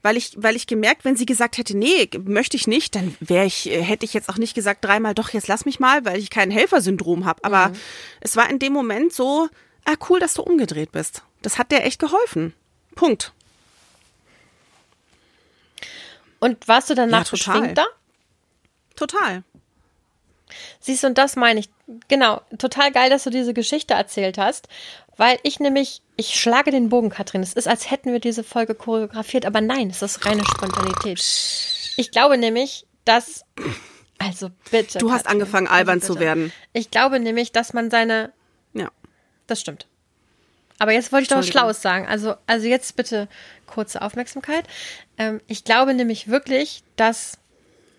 [0.05, 3.47] weil ich, weil ich gemerkt, wenn sie gesagt hätte, nee, möchte ich nicht, dann wäre
[3.47, 6.19] ich, äh, hätte ich jetzt auch nicht gesagt dreimal, doch, jetzt lass mich mal, weil
[6.19, 7.43] ich kein Helfersyndrom habe.
[7.43, 7.75] Aber mhm.
[8.21, 9.49] es war in dem Moment so,
[9.83, 11.23] ah, cool, dass du umgedreht bist.
[11.41, 12.53] Das hat dir echt geholfen.
[12.93, 13.33] Punkt.
[16.37, 17.73] Und warst du danach ja, total.
[17.73, 17.85] da?
[18.95, 19.43] Total.
[20.81, 21.69] Siehst du, und das meine ich.
[22.07, 24.67] Genau, total geil, dass du diese Geschichte erzählt hast,
[25.17, 27.43] weil ich nämlich, ich schlage den Bogen, Katrin.
[27.43, 31.19] Es ist, als hätten wir diese Folge choreografiert, aber nein, es ist reine Spontanität.
[31.97, 33.45] Ich glaube nämlich, dass,
[34.17, 34.97] also bitte.
[34.97, 36.51] Du hast Katrin, angefangen, albern also zu werden.
[36.73, 38.33] Ich glaube nämlich, dass man seine.
[38.73, 38.89] Ja.
[39.47, 39.87] Das stimmt.
[40.79, 42.07] Aber jetzt wollte ich doch was Schlaues sagen.
[42.07, 43.29] Also, also jetzt bitte
[43.65, 44.65] kurze Aufmerksamkeit.
[45.17, 47.37] Ähm, ich glaube nämlich wirklich, dass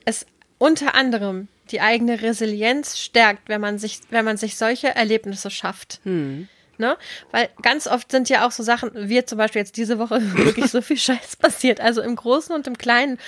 [0.04, 0.26] es
[0.58, 6.00] unter anderem die eigene Resilienz stärkt, wenn man sich, wenn man sich solche Erlebnisse schafft.
[6.04, 6.48] Hm.
[6.78, 6.98] Ne?
[7.30, 10.70] Weil ganz oft sind ja auch so Sachen, wie zum Beispiel jetzt diese Woche wirklich
[10.70, 13.18] so viel Scheiß passiert, also im Großen und im Kleinen,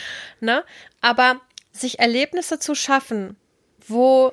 [0.40, 0.64] ne?
[1.00, 1.40] Aber
[1.72, 3.36] sich Erlebnisse zu schaffen,
[3.86, 4.32] wo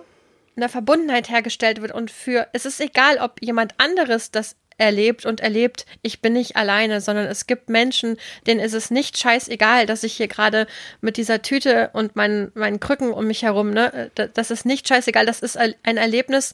[0.56, 5.40] eine Verbundenheit hergestellt wird und für, es ist egal, ob jemand anderes das erlebt und
[5.40, 10.04] erlebt, ich bin nicht alleine, sondern es gibt Menschen, denen ist es nicht scheißegal, dass
[10.04, 10.68] ich hier gerade
[11.02, 15.26] mit dieser Tüte und meinen, meinen Krücken um mich herum, ne, das ist nicht scheißegal,
[15.26, 16.54] das ist ein Erlebnis,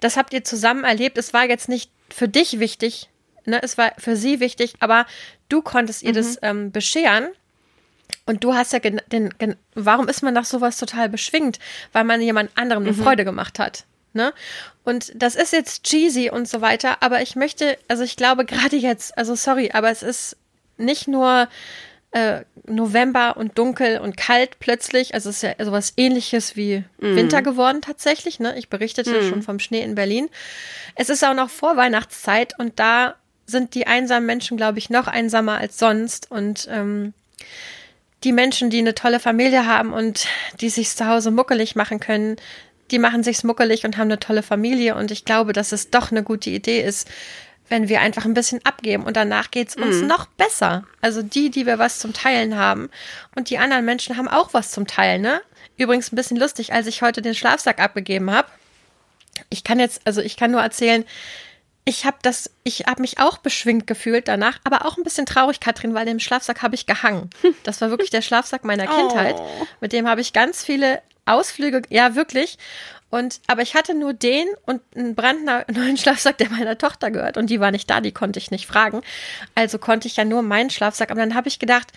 [0.00, 1.18] das habt ihr zusammen erlebt.
[1.18, 3.08] Es war jetzt nicht für dich wichtig,
[3.44, 3.62] ne?
[3.62, 5.06] es war für sie wichtig, aber
[5.48, 6.14] du konntest ihr mhm.
[6.14, 7.28] das ähm, bescheren.
[8.26, 11.58] Und du hast ja den, den, warum ist man nach sowas total beschwingt?
[11.92, 13.02] Weil man jemand anderem eine mhm.
[13.02, 13.84] Freude gemacht hat.
[14.12, 14.32] Ne?
[14.84, 18.76] Und das ist jetzt cheesy und so weiter, aber ich möchte, also ich glaube gerade
[18.76, 20.36] jetzt, also sorry, aber es ist
[20.76, 21.48] nicht nur
[22.12, 25.14] äh, November und dunkel und kalt plötzlich.
[25.14, 27.16] Also es ist ja sowas ähnliches wie mm.
[27.16, 28.40] Winter geworden tatsächlich.
[28.40, 28.58] Ne?
[28.58, 29.28] Ich berichtete mm.
[29.28, 30.28] schon vom Schnee in Berlin.
[30.96, 33.14] Es ist auch noch vor Weihnachtszeit und da
[33.46, 36.30] sind die einsamen Menschen, glaube ich, noch einsamer als sonst.
[36.30, 37.12] Und ähm,
[38.24, 40.26] die Menschen, die eine tolle Familie haben und
[40.60, 42.36] die sich zu Hause muckelig machen können,
[42.90, 44.94] die machen sich muckelig und haben eine tolle Familie.
[44.94, 47.08] Und ich glaube, dass es doch eine gute Idee ist,
[47.68, 50.08] wenn wir einfach ein bisschen abgeben und danach geht's uns mhm.
[50.08, 50.84] noch besser.
[51.00, 52.90] Also die, die wir was zum Teilen haben
[53.36, 55.40] und die anderen Menschen haben auch was zum Teilen, ne?
[55.76, 58.48] Übrigens ein bisschen lustig, als ich heute den Schlafsack abgegeben habe.
[59.48, 61.04] Ich kann jetzt, also ich kann nur erzählen,
[61.84, 65.60] ich habe das, ich habe mich auch beschwingt gefühlt danach, aber auch ein bisschen traurig,
[65.60, 67.30] Katrin, weil im Schlafsack habe ich gehangen.
[67.62, 69.36] Das war wirklich der Schlafsack meiner Kindheit.
[69.38, 69.66] Oh.
[69.80, 71.00] Mit dem habe ich ganz viele
[71.32, 72.58] Ausflüge, ja wirklich.
[73.10, 77.36] Und, aber ich hatte nur den und einen brandneuen Schlafsack, der meiner Tochter gehört.
[77.36, 79.02] Und die war nicht da, die konnte ich nicht fragen.
[79.54, 81.10] Also konnte ich ja nur meinen Schlafsack.
[81.10, 81.88] Aber dann habe ich gedacht,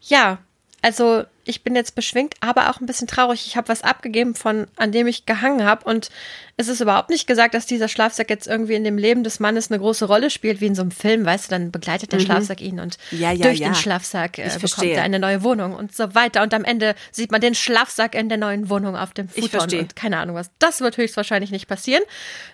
[0.00, 0.38] ja,
[0.80, 3.46] also ich bin jetzt beschwingt, aber auch ein bisschen traurig.
[3.46, 5.84] Ich habe was abgegeben, von an dem ich gehangen habe.
[5.84, 6.10] Und
[6.56, 9.70] es ist überhaupt nicht gesagt, dass dieser Schlafsack jetzt irgendwie in dem Leben des Mannes
[9.70, 12.24] eine große Rolle spielt, wie in so einem Film, weißt du, dann begleitet der mhm.
[12.24, 13.68] Schlafsack ihn und ja, ja, durch ja.
[13.68, 16.42] den Schlafsack äh, bekommt er eine neue Wohnung und so weiter.
[16.42, 19.96] Und am Ende sieht man den Schlafsack in der neuen Wohnung auf dem Futon und
[19.96, 20.50] keine Ahnung was.
[20.58, 22.02] Das wird höchstwahrscheinlich nicht passieren.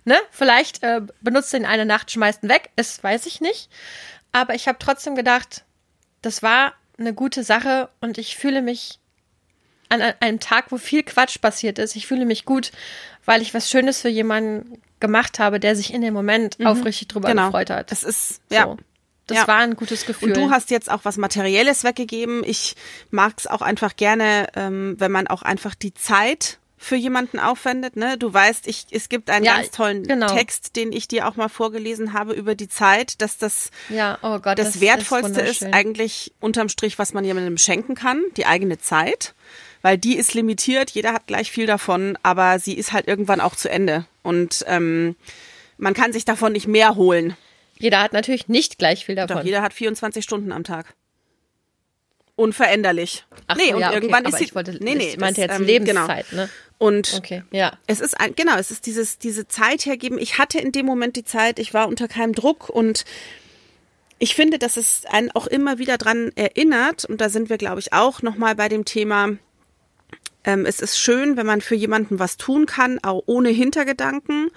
[0.04, 0.16] Ne?
[0.30, 2.70] Vielleicht äh, benutzt ihn eine Nacht, schmeißt ihn weg.
[2.76, 3.70] Das weiß ich nicht.
[4.32, 5.64] Aber ich habe trotzdem gedacht,
[6.22, 8.98] das war eine gute Sache und ich fühle mich
[9.88, 12.72] an einem Tag, wo viel Quatsch passiert ist, ich fühle mich gut,
[13.26, 16.66] weil ich was Schönes für jemanden gemacht habe, der sich in dem Moment mhm.
[16.66, 17.46] aufrichtig drüber genau.
[17.46, 17.90] gefreut hat.
[17.90, 18.64] Das ist, ja.
[18.64, 18.76] So.
[19.26, 19.48] Das ja.
[19.48, 20.30] war ein gutes Gefühl.
[20.30, 22.42] Und du hast jetzt auch was Materielles weggegeben.
[22.44, 22.74] Ich
[23.10, 27.96] mag es auch einfach gerne, ähm, wenn man auch einfach die Zeit für jemanden aufwendet.
[27.96, 28.18] Ne?
[28.18, 30.34] Du weißt, ich, es gibt einen ja, ganz tollen genau.
[30.34, 34.40] Text, den ich dir auch mal vorgelesen habe über die Zeit, dass das, ja, oh
[34.40, 38.46] Gott, das, das Wertvollste ist, ist, eigentlich unterm Strich, was man jemandem schenken kann, die
[38.46, 39.34] eigene Zeit.
[39.80, 43.56] Weil die ist limitiert, jeder hat gleich viel davon, aber sie ist halt irgendwann auch
[43.56, 44.06] zu Ende.
[44.22, 45.16] Und ähm,
[45.76, 47.36] man kann sich davon nicht mehr holen.
[47.78, 49.38] Jeder hat natürlich nicht gleich viel davon.
[49.38, 50.94] Doch, jeder hat 24 Stunden am Tag
[52.36, 53.24] unveränderlich.
[53.46, 55.40] Ach nee, so, und ja, irgendwann okay, ist sie, ich wollte, nee, nee, ich meinte
[55.40, 56.42] das, jetzt ähm, Lebenszeit, genau.
[56.42, 56.48] ne?
[56.78, 57.78] Und okay, ja.
[57.86, 60.18] es ist ein, genau, es ist dieses, diese Zeit hergeben.
[60.18, 63.04] Ich hatte in dem Moment die Zeit, ich war unter keinem Druck und
[64.18, 67.80] ich finde, dass es einen auch immer wieder dran erinnert, und da sind wir, glaube
[67.80, 69.30] ich, auch nochmal bei dem Thema,
[70.44, 74.50] ähm, es ist schön, wenn man für jemanden was tun kann, auch ohne Hintergedanken.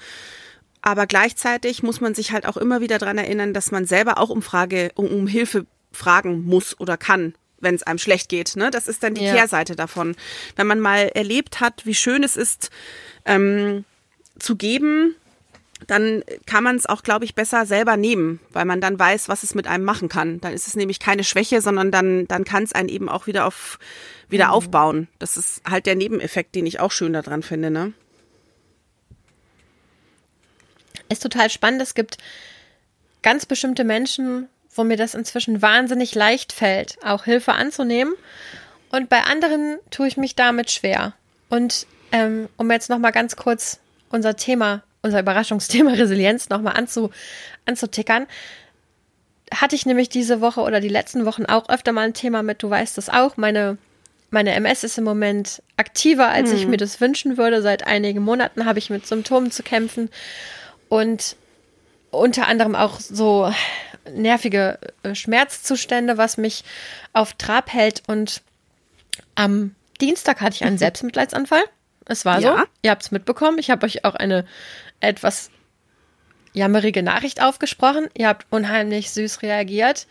[0.81, 4.29] Aber gleichzeitig muss man sich halt auch immer wieder dran erinnern, dass man selber auch
[4.29, 7.33] um Frage, um, um Hilfe fragen muss oder kann
[7.65, 8.55] wenn es einem schlecht geht.
[8.55, 8.71] Ne?
[8.71, 9.33] Das ist dann die ja.
[9.33, 10.15] Kehrseite davon.
[10.55, 12.69] Wenn man mal erlebt hat, wie schön es ist,
[13.25, 13.83] ähm,
[14.39, 15.15] zu geben,
[15.87, 19.43] dann kann man es auch, glaube ich, besser selber nehmen, weil man dann weiß, was
[19.43, 20.39] es mit einem machen kann.
[20.39, 23.45] Dann ist es nämlich keine Schwäche, sondern dann, dann kann es einen eben auch wieder
[23.45, 23.77] auf
[24.29, 24.51] wieder mhm.
[24.51, 25.07] aufbauen.
[25.19, 27.93] Das ist halt der Nebeneffekt, den ich auch schön daran finde, ne?
[31.09, 31.81] Ist total spannend.
[31.81, 32.17] Es gibt
[33.21, 38.13] ganz bestimmte Menschen, wo mir das inzwischen wahnsinnig leicht fällt, auch Hilfe anzunehmen.
[38.91, 41.13] Und bei anderen tue ich mich damit schwer.
[41.49, 47.09] Und ähm, um jetzt nochmal ganz kurz unser Thema, unser Überraschungsthema Resilienz nochmal anzu,
[47.65, 48.27] anzutickern,
[49.53, 52.63] hatte ich nämlich diese Woche oder die letzten Wochen auch öfter mal ein Thema mit,
[52.63, 53.77] du weißt das auch, meine,
[54.31, 56.57] meine MS ist im Moment aktiver, als hm.
[56.57, 57.61] ich mir das wünschen würde.
[57.61, 60.09] Seit einigen Monaten habe ich mit Symptomen zu kämpfen
[60.89, 61.35] und
[62.11, 63.51] unter anderem auch so
[64.11, 66.63] nervige äh, Schmerzzustände, was mich
[67.13, 68.03] auf Trab hält.
[68.07, 68.41] Und
[69.35, 71.63] am Dienstag hatte ich einen Selbstmitleidsanfall.
[72.05, 72.57] Es war ja.
[72.57, 72.63] so.
[72.81, 73.57] Ihr habt es mitbekommen.
[73.57, 74.45] Ich habe euch auch eine
[74.99, 75.49] etwas
[76.53, 78.07] jammerige Nachricht aufgesprochen.
[78.15, 80.07] Ihr habt unheimlich süß reagiert.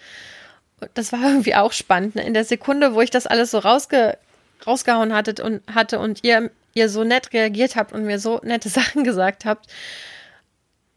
[0.94, 2.16] Das war irgendwie auch spannend.
[2.16, 2.24] Ne?
[2.24, 4.18] In der Sekunde, wo ich das alles so rausge
[4.66, 8.68] rausgehauen hattet und hatte und ihr, ihr so nett reagiert habt und mir so nette
[8.70, 9.66] Sachen gesagt habt,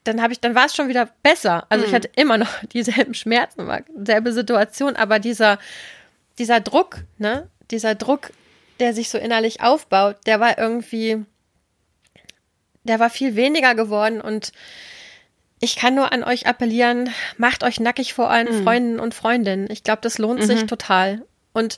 [0.07, 1.65] dann habe ich, dann war es schon wieder besser.
[1.69, 1.89] Also mhm.
[1.89, 3.69] ich hatte immer noch dieselben Schmerzen,
[4.03, 5.59] selbe Situation, aber dieser,
[6.37, 8.31] dieser Druck, ne, dieser Druck,
[8.79, 11.25] der sich so innerlich aufbaut, der war irgendwie,
[12.83, 14.51] der war viel weniger geworden und
[15.59, 18.63] ich kann nur an euch appellieren, macht euch nackig vor euren mhm.
[18.63, 19.67] Freunden und Freundinnen.
[19.71, 20.45] Ich glaube, das lohnt mhm.
[20.45, 21.23] sich total.
[21.51, 21.77] Und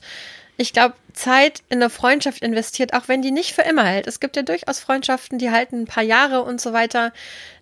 [0.60, 4.06] ich glaube, Zeit in eine Freundschaft investiert, auch wenn die nicht für immer hält.
[4.06, 7.12] Es gibt ja durchaus Freundschaften, die halten ein paar Jahre und so weiter.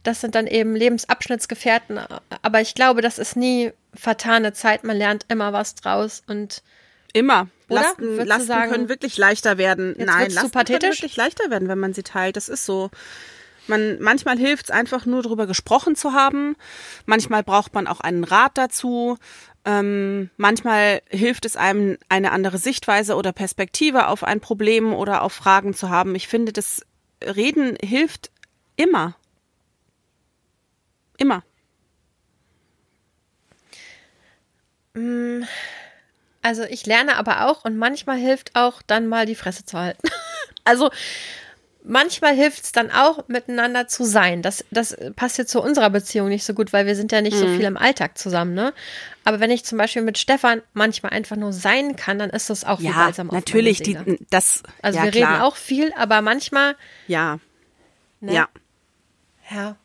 [0.02, 2.00] Das sind dann eben Lebensabschnittsgefährten.
[2.42, 4.82] Aber ich glaube, das ist nie vertane Zeit.
[4.82, 6.62] Man lernt immer was draus und
[7.12, 7.48] Immer.
[7.68, 7.82] Oder?
[7.82, 9.94] Lasten, Lasten sagen, können wirklich leichter werden.
[9.96, 12.36] Nein, Lasten können wirklich leichter werden, wenn man sie teilt.
[12.36, 12.90] Das ist so.
[13.66, 16.56] Man, manchmal hilft es einfach nur darüber gesprochen zu haben.
[17.04, 19.18] Manchmal braucht man auch einen Rat dazu.
[19.68, 25.34] Ähm, manchmal hilft es einem, eine andere Sichtweise oder Perspektive auf ein Problem oder auf
[25.34, 26.14] Fragen zu haben.
[26.14, 26.86] Ich finde, das
[27.22, 28.30] Reden hilft
[28.76, 29.14] immer.
[31.18, 31.42] Immer.
[34.94, 35.42] Mm,
[36.40, 40.08] also ich lerne aber auch und manchmal hilft auch dann mal die Fresse zu halten.
[40.64, 40.90] also
[41.84, 44.42] manchmal hilft es dann auch, miteinander zu sein.
[44.42, 47.36] Das, das passt jetzt zu unserer Beziehung nicht so gut, weil wir sind ja nicht
[47.36, 47.40] mhm.
[47.40, 48.72] so viel im Alltag zusammen, ne?
[49.24, 52.64] Aber wenn ich zum Beispiel mit Stefan manchmal einfach nur sein kann, dann ist das
[52.64, 53.82] auch ja, balsam natürlich.
[53.82, 53.98] Die,
[54.30, 55.32] das, also ja, wir klar.
[55.32, 56.76] reden auch viel, aber manchmal.
[57.06, 57.38] Ja.
[58.20, 58.34] Ne?
[58.34, 58.48] Ja.
[59.50, 59.76] Ja.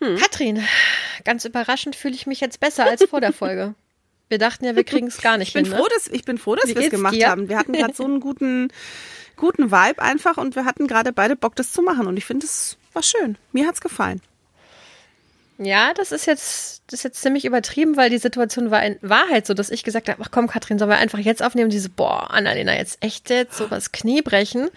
[0.00, 0.16] Hm.
[0.16, 0.62] Katrin,
[1.24, 3.74] ganz überraschend fühle ich mich jetzt besser als vor der Folge.
[4.28, 5.74] Wir dachten ja, wir kriegen es gar nicht ich bin hin.
[5.74, 5.88] Froh, ne?
[5.94, 7.28] dass, ich bin froh, dass wir es gemacht dir?
[7.28, 7.48] haben.
[7.48, 8.68] Wir hatten gerade so einen guten
[9.36, 12.06] guten Vibe einfach und wir hatten gerade beide Bock, das zu machen.
[12.06, 13.36] Und ich finde, es war schön.
[13.52, 14.20] Mir hat es gefallen.
[15.58, 19.46] Ja, das ist jetzt, das ist jetzt ziemlich übertrieben, weil die Situation war in Wahrheit
[19.46, 21.66] so, dass ich gesagt habe, ach komm, Katrin, sollen wir einfach jetzt aufnehmen?
[21.66, 24.68] Und diese, boah, Annalena, jetzt echt jetzt so was Knie brechen.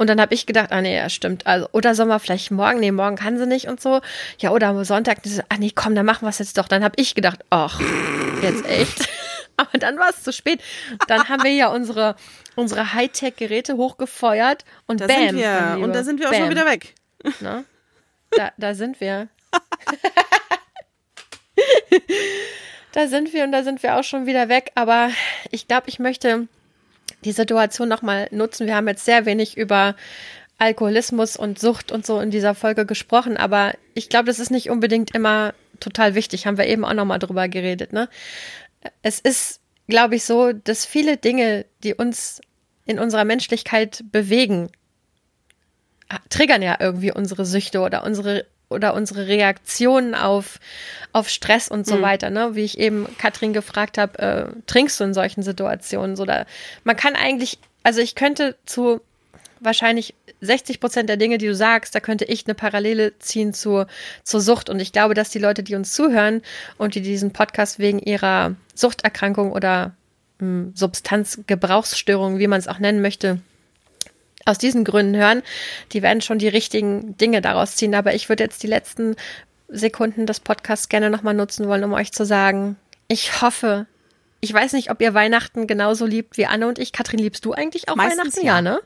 [0.00, 1.46] Und dann habe ich gedacht, ah nee, ja, stimmt.
[1.46, 2.80] Also, oder sollen wir vielleicht morgen?
[2.80, 4.00] Nee, morgen kann sie nicht und so.
[4.38, 5.22] Ja, oder am Sonntag.
[5.24, 6.68] Diese, ah nee, komm, dann machen wir es jetzt doch.
[6.68, 7.78] Dann habe ich gedacht, ach,
[8.40, 9.10] jetzt echt.
[9.58, 10.62] Aber dann war es zu spät.
[11.06, 12.16] Dann haben wir ja unsere,
[12.56, 15.18] unsere Hightech-Geräte hochgefeuert und da bam.
[15.18, 15.78] Sind wir.
[15.82, 16.40] Und da sind wir auch bam.
[16.40, 16.94] schon wieder weg.
[17.40, 17.64] Na?
[18.30, 19.28] Da, da sind wir.
[22.92, 24.72] da sind wir und da sind wir auch schon wieder weg.
[24.76, 25.10] Aber
[25.50, 26.48] ich glaube, ich möchte
[27.24, 28.66] die Situation nochmal nutzen.
[28.66, 29.94] Wir haben jetzt sehr wenig über
[30.58, 34.70] Alkoholismus und Sucht und so in dieser Folge gesprochen, aber ich glaube, das ist nicht
[34.70, 36.46] unbedingt immer total wichtig.
[36.46, 38.08] Haben wir eben auch nochmal drüber geredet, ne?
[39.02, 42.40] es ist, glaube ich, so, dass viele Dinge, die uns
[42.86, 44.70] in unserer Menschlichkeit bewegen,
[46.28, 50.58] triggern ja irgendwie unsere Süchte oder unsere oder unsere Reaktionen auf,
[51.12, 52.02] auf Stress und so mhm.
[52.02, 52.54] weiter, ne?
[52.54, 56.16] Wie ich eben Katrin gefragt habe, äh, trinkst du in solchen Situationen?
[56.16, 56.46] So, da,
[56.84, 59.00] man kann eigentlich, also ich könnte zu
[59.60, 63.86] wahrscheinlich 60 Prozent der Dinge, die du sagst, da könnte ich eine Parallele ziehen zur,
[64.24, 64.70] zur Sucht.
[64.70, 66.40] Und ich glaube, dass die Leute, die uns zuhören
[66.78, 69.92] und die diesen Podcast wegen ihrer Suchterkrankung oder
[70.38, 73.40] hm, Substanzgebrauchsstörung, wie man es auch nennen möchte,
[74.44, 75.42] aus diesen Gründen hören,
[75.92, 77.94] die werden schon die richtigen Dinge daraus ziehen.
[77.94, 79.16] Aber ich würde jetzt die letzten
[79.68, 82.76] Sekunden des Podcasts gerne nochmal nutzen wollen, um euch zu sagen,
[83.08, 83.86] ich hoffe,
[84.40, 86.92] ich weiß nicht, ob ihr Weihnachten genauso liebt wie Anne und ich.
[86.92, 88.46] Katrin, liebst du eigentlich auch Meistens Weihnachten?
[88.46, 88.80] Ja, ja ne?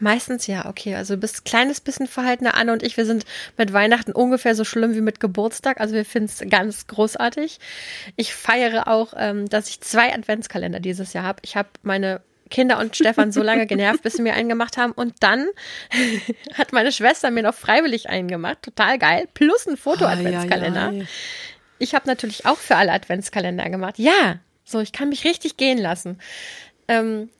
[0.00, 0.94] Meistens ja, okay.
[0.94, 2.54] Also du bist ein kleines bisschen verhaltener.
[2.54, 3.24] Anne und ich, wir sind
[3.56, 5.80] mit Weihnachten ungefähr so schlimm wie mit Geburtstag.
[5.80, 7.58] Also wir finden es ganz großartig.
[8.14, 11.40] Ich feiere auch, ähm, dass ich zwei Adventskalender dieses Jahr habe.
[11.42, 14.92] Ich habe meine Kinder und Stefan so lange genervt, bis sie mir einen gemacht haben.
[14.92, 15.48] Und dann
[16.54, 18.58] hat meine Schwester mir noch freiwillig einen gemacht.
[18.62, 19.28] Total geil.
[19.34, 21.06] Plus ein Foto-Adventskalender.
[21.78, 23.98] Ich habe natürlich auch für alle Adventskalender gemacht.
[23.98, 26.18] Ja, so, ich kann mich richtig gehen lassen.
[26.88, 27.30] Ähm,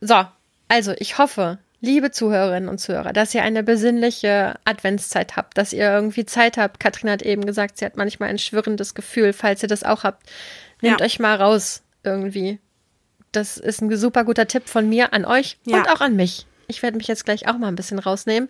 [0.00, 0.24] so,
[0.68, 5.88] also ich hoffe, liebe Zuhörerinnen und Zuhörer, dass ihr eine besinnliche Adventszeit habt, dass ihr
[5.90, 6.80] irgendwie Zeit habt.
[6.80, 9.32] Katrin hat eben gesagt, sie hat manchmal ein schwirrendes Gefühl.
[9.32, 10.28] Falls ihr das auch habt,
[10.80, 11.06] nehmt ja.
[11.06, 12.58] euch mal raus irgendwie.
[13.32, 15.78] Das ist ein super guter Tipp von mir an euch ja.
[15.78, 16.46] und auch an mich.
[16.68, 18.48] Ich werde mich jetzt gleich auch mal ein bisschen rausnehmen.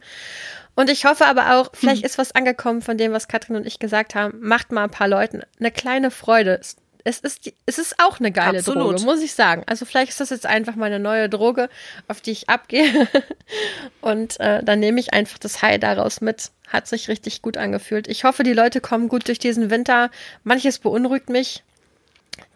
[0.75, 2.07] Und ich hoffe aber auch, vielleicht hm.
[2.07, 4.39] ist was angekommen von dem, was Katrin und ich gesagt haben.
[4.41, 6.61] Macht mal ein paar Leuten eine kleine Freude
[7.07, 8.99] es ist, es ist auch eine geile Absolut.
[8.99, 9.63] Droge, muss ich sagen.
[9.67, 11.69] Also vielleicht ist das jetzt einfach meine neue Droge,
[12.09, 13.07] auf die ich abgehe.
[14.01, 16.51] Und äh, dann nehme ich einfach das High daraus mit.
[16.67, 18.09] Hat sich richtig gut angefühlt.
[18.09, 20.11] Ich hoffe, die Leute kommen gut durch diesen Winter.
[20.43, 21.63] Manches beunruhigt mich.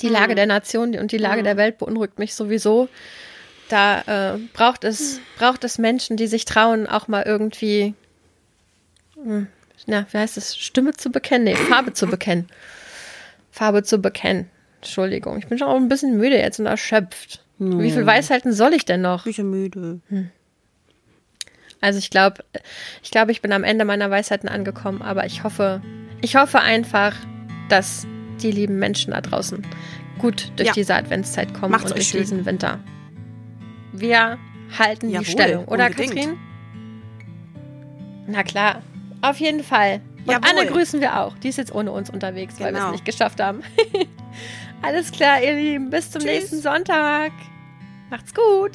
[0.00, 0.12] Die mhm.
[0.12, 1.44] Lage der Nation und die Lage mhm.
[1.44, 2.88] der Welt beunruhigt mich sowieso.
[3.68, 7.94] Da äh, braucht es, braucht es Menschen, die sich trauen, auch mal irgendwie,
[9.14, 9.46] hm,
[9.86, 12.48] na, wie heißt es, Stimme zu bekennen, nee, Farbe zu bekennen.
[13.52, 14.50] Farbe zu bekennen.
[14.80, 17.44] Entschuldigung, ich bin schon auch ein bisschen müde jetzt und erschöpft.
[17.58, 17.80] Hm.
[17.80, 19.26] Wie viel Weisheiten soll ich denn noch?
[19.26, 20.00] Ich bin müde.
[20.08, 20.30] Hm.
[21.80, 22.44] Also ich glaube,
[23.02, 25.80] ich glaube, ich bin am Ende meiner Weisheiten angekommen, aber ich hoffe,
[26.20, 27.14] ich hoffe einfach,
[27.68, 28.06] dass
[28.42, 29.66] die lieben Menschen da draußen
[30.18, 30.72] gut durch ja.
[30.72, 32.20] diese Adventszeit kommen Macht's und durch schön.
[32.20, 32.80] diesen Winter.
[33.92, 34.38] Wir
[34.78, 36.14] halten Jawohl, die Stellung, oder unbedingt.
[36.14, 36.38] Katrin?
[38.26, 38.82] Na klar,
[39.22, 40.00] auf jeden Fall.
[40.26, 40.48] Und Jawohl.
[40.50, 41.36] Anne grüßen wir auch.
[41.38, 42.66] Die ist jetzt ohne uns unterwegs, genau.
[42.66, 42.92] weil wir es genau.
[42.92, 43.62] nicht geschafft haben.
[44.82, 45.90] Alles klar, ihr Lieben.
[45.90, 46.30] Bis zum Tschüss.
[46.30, 47.32] nächsten Sonntag.
[48.10, 48.72] Macht's gut.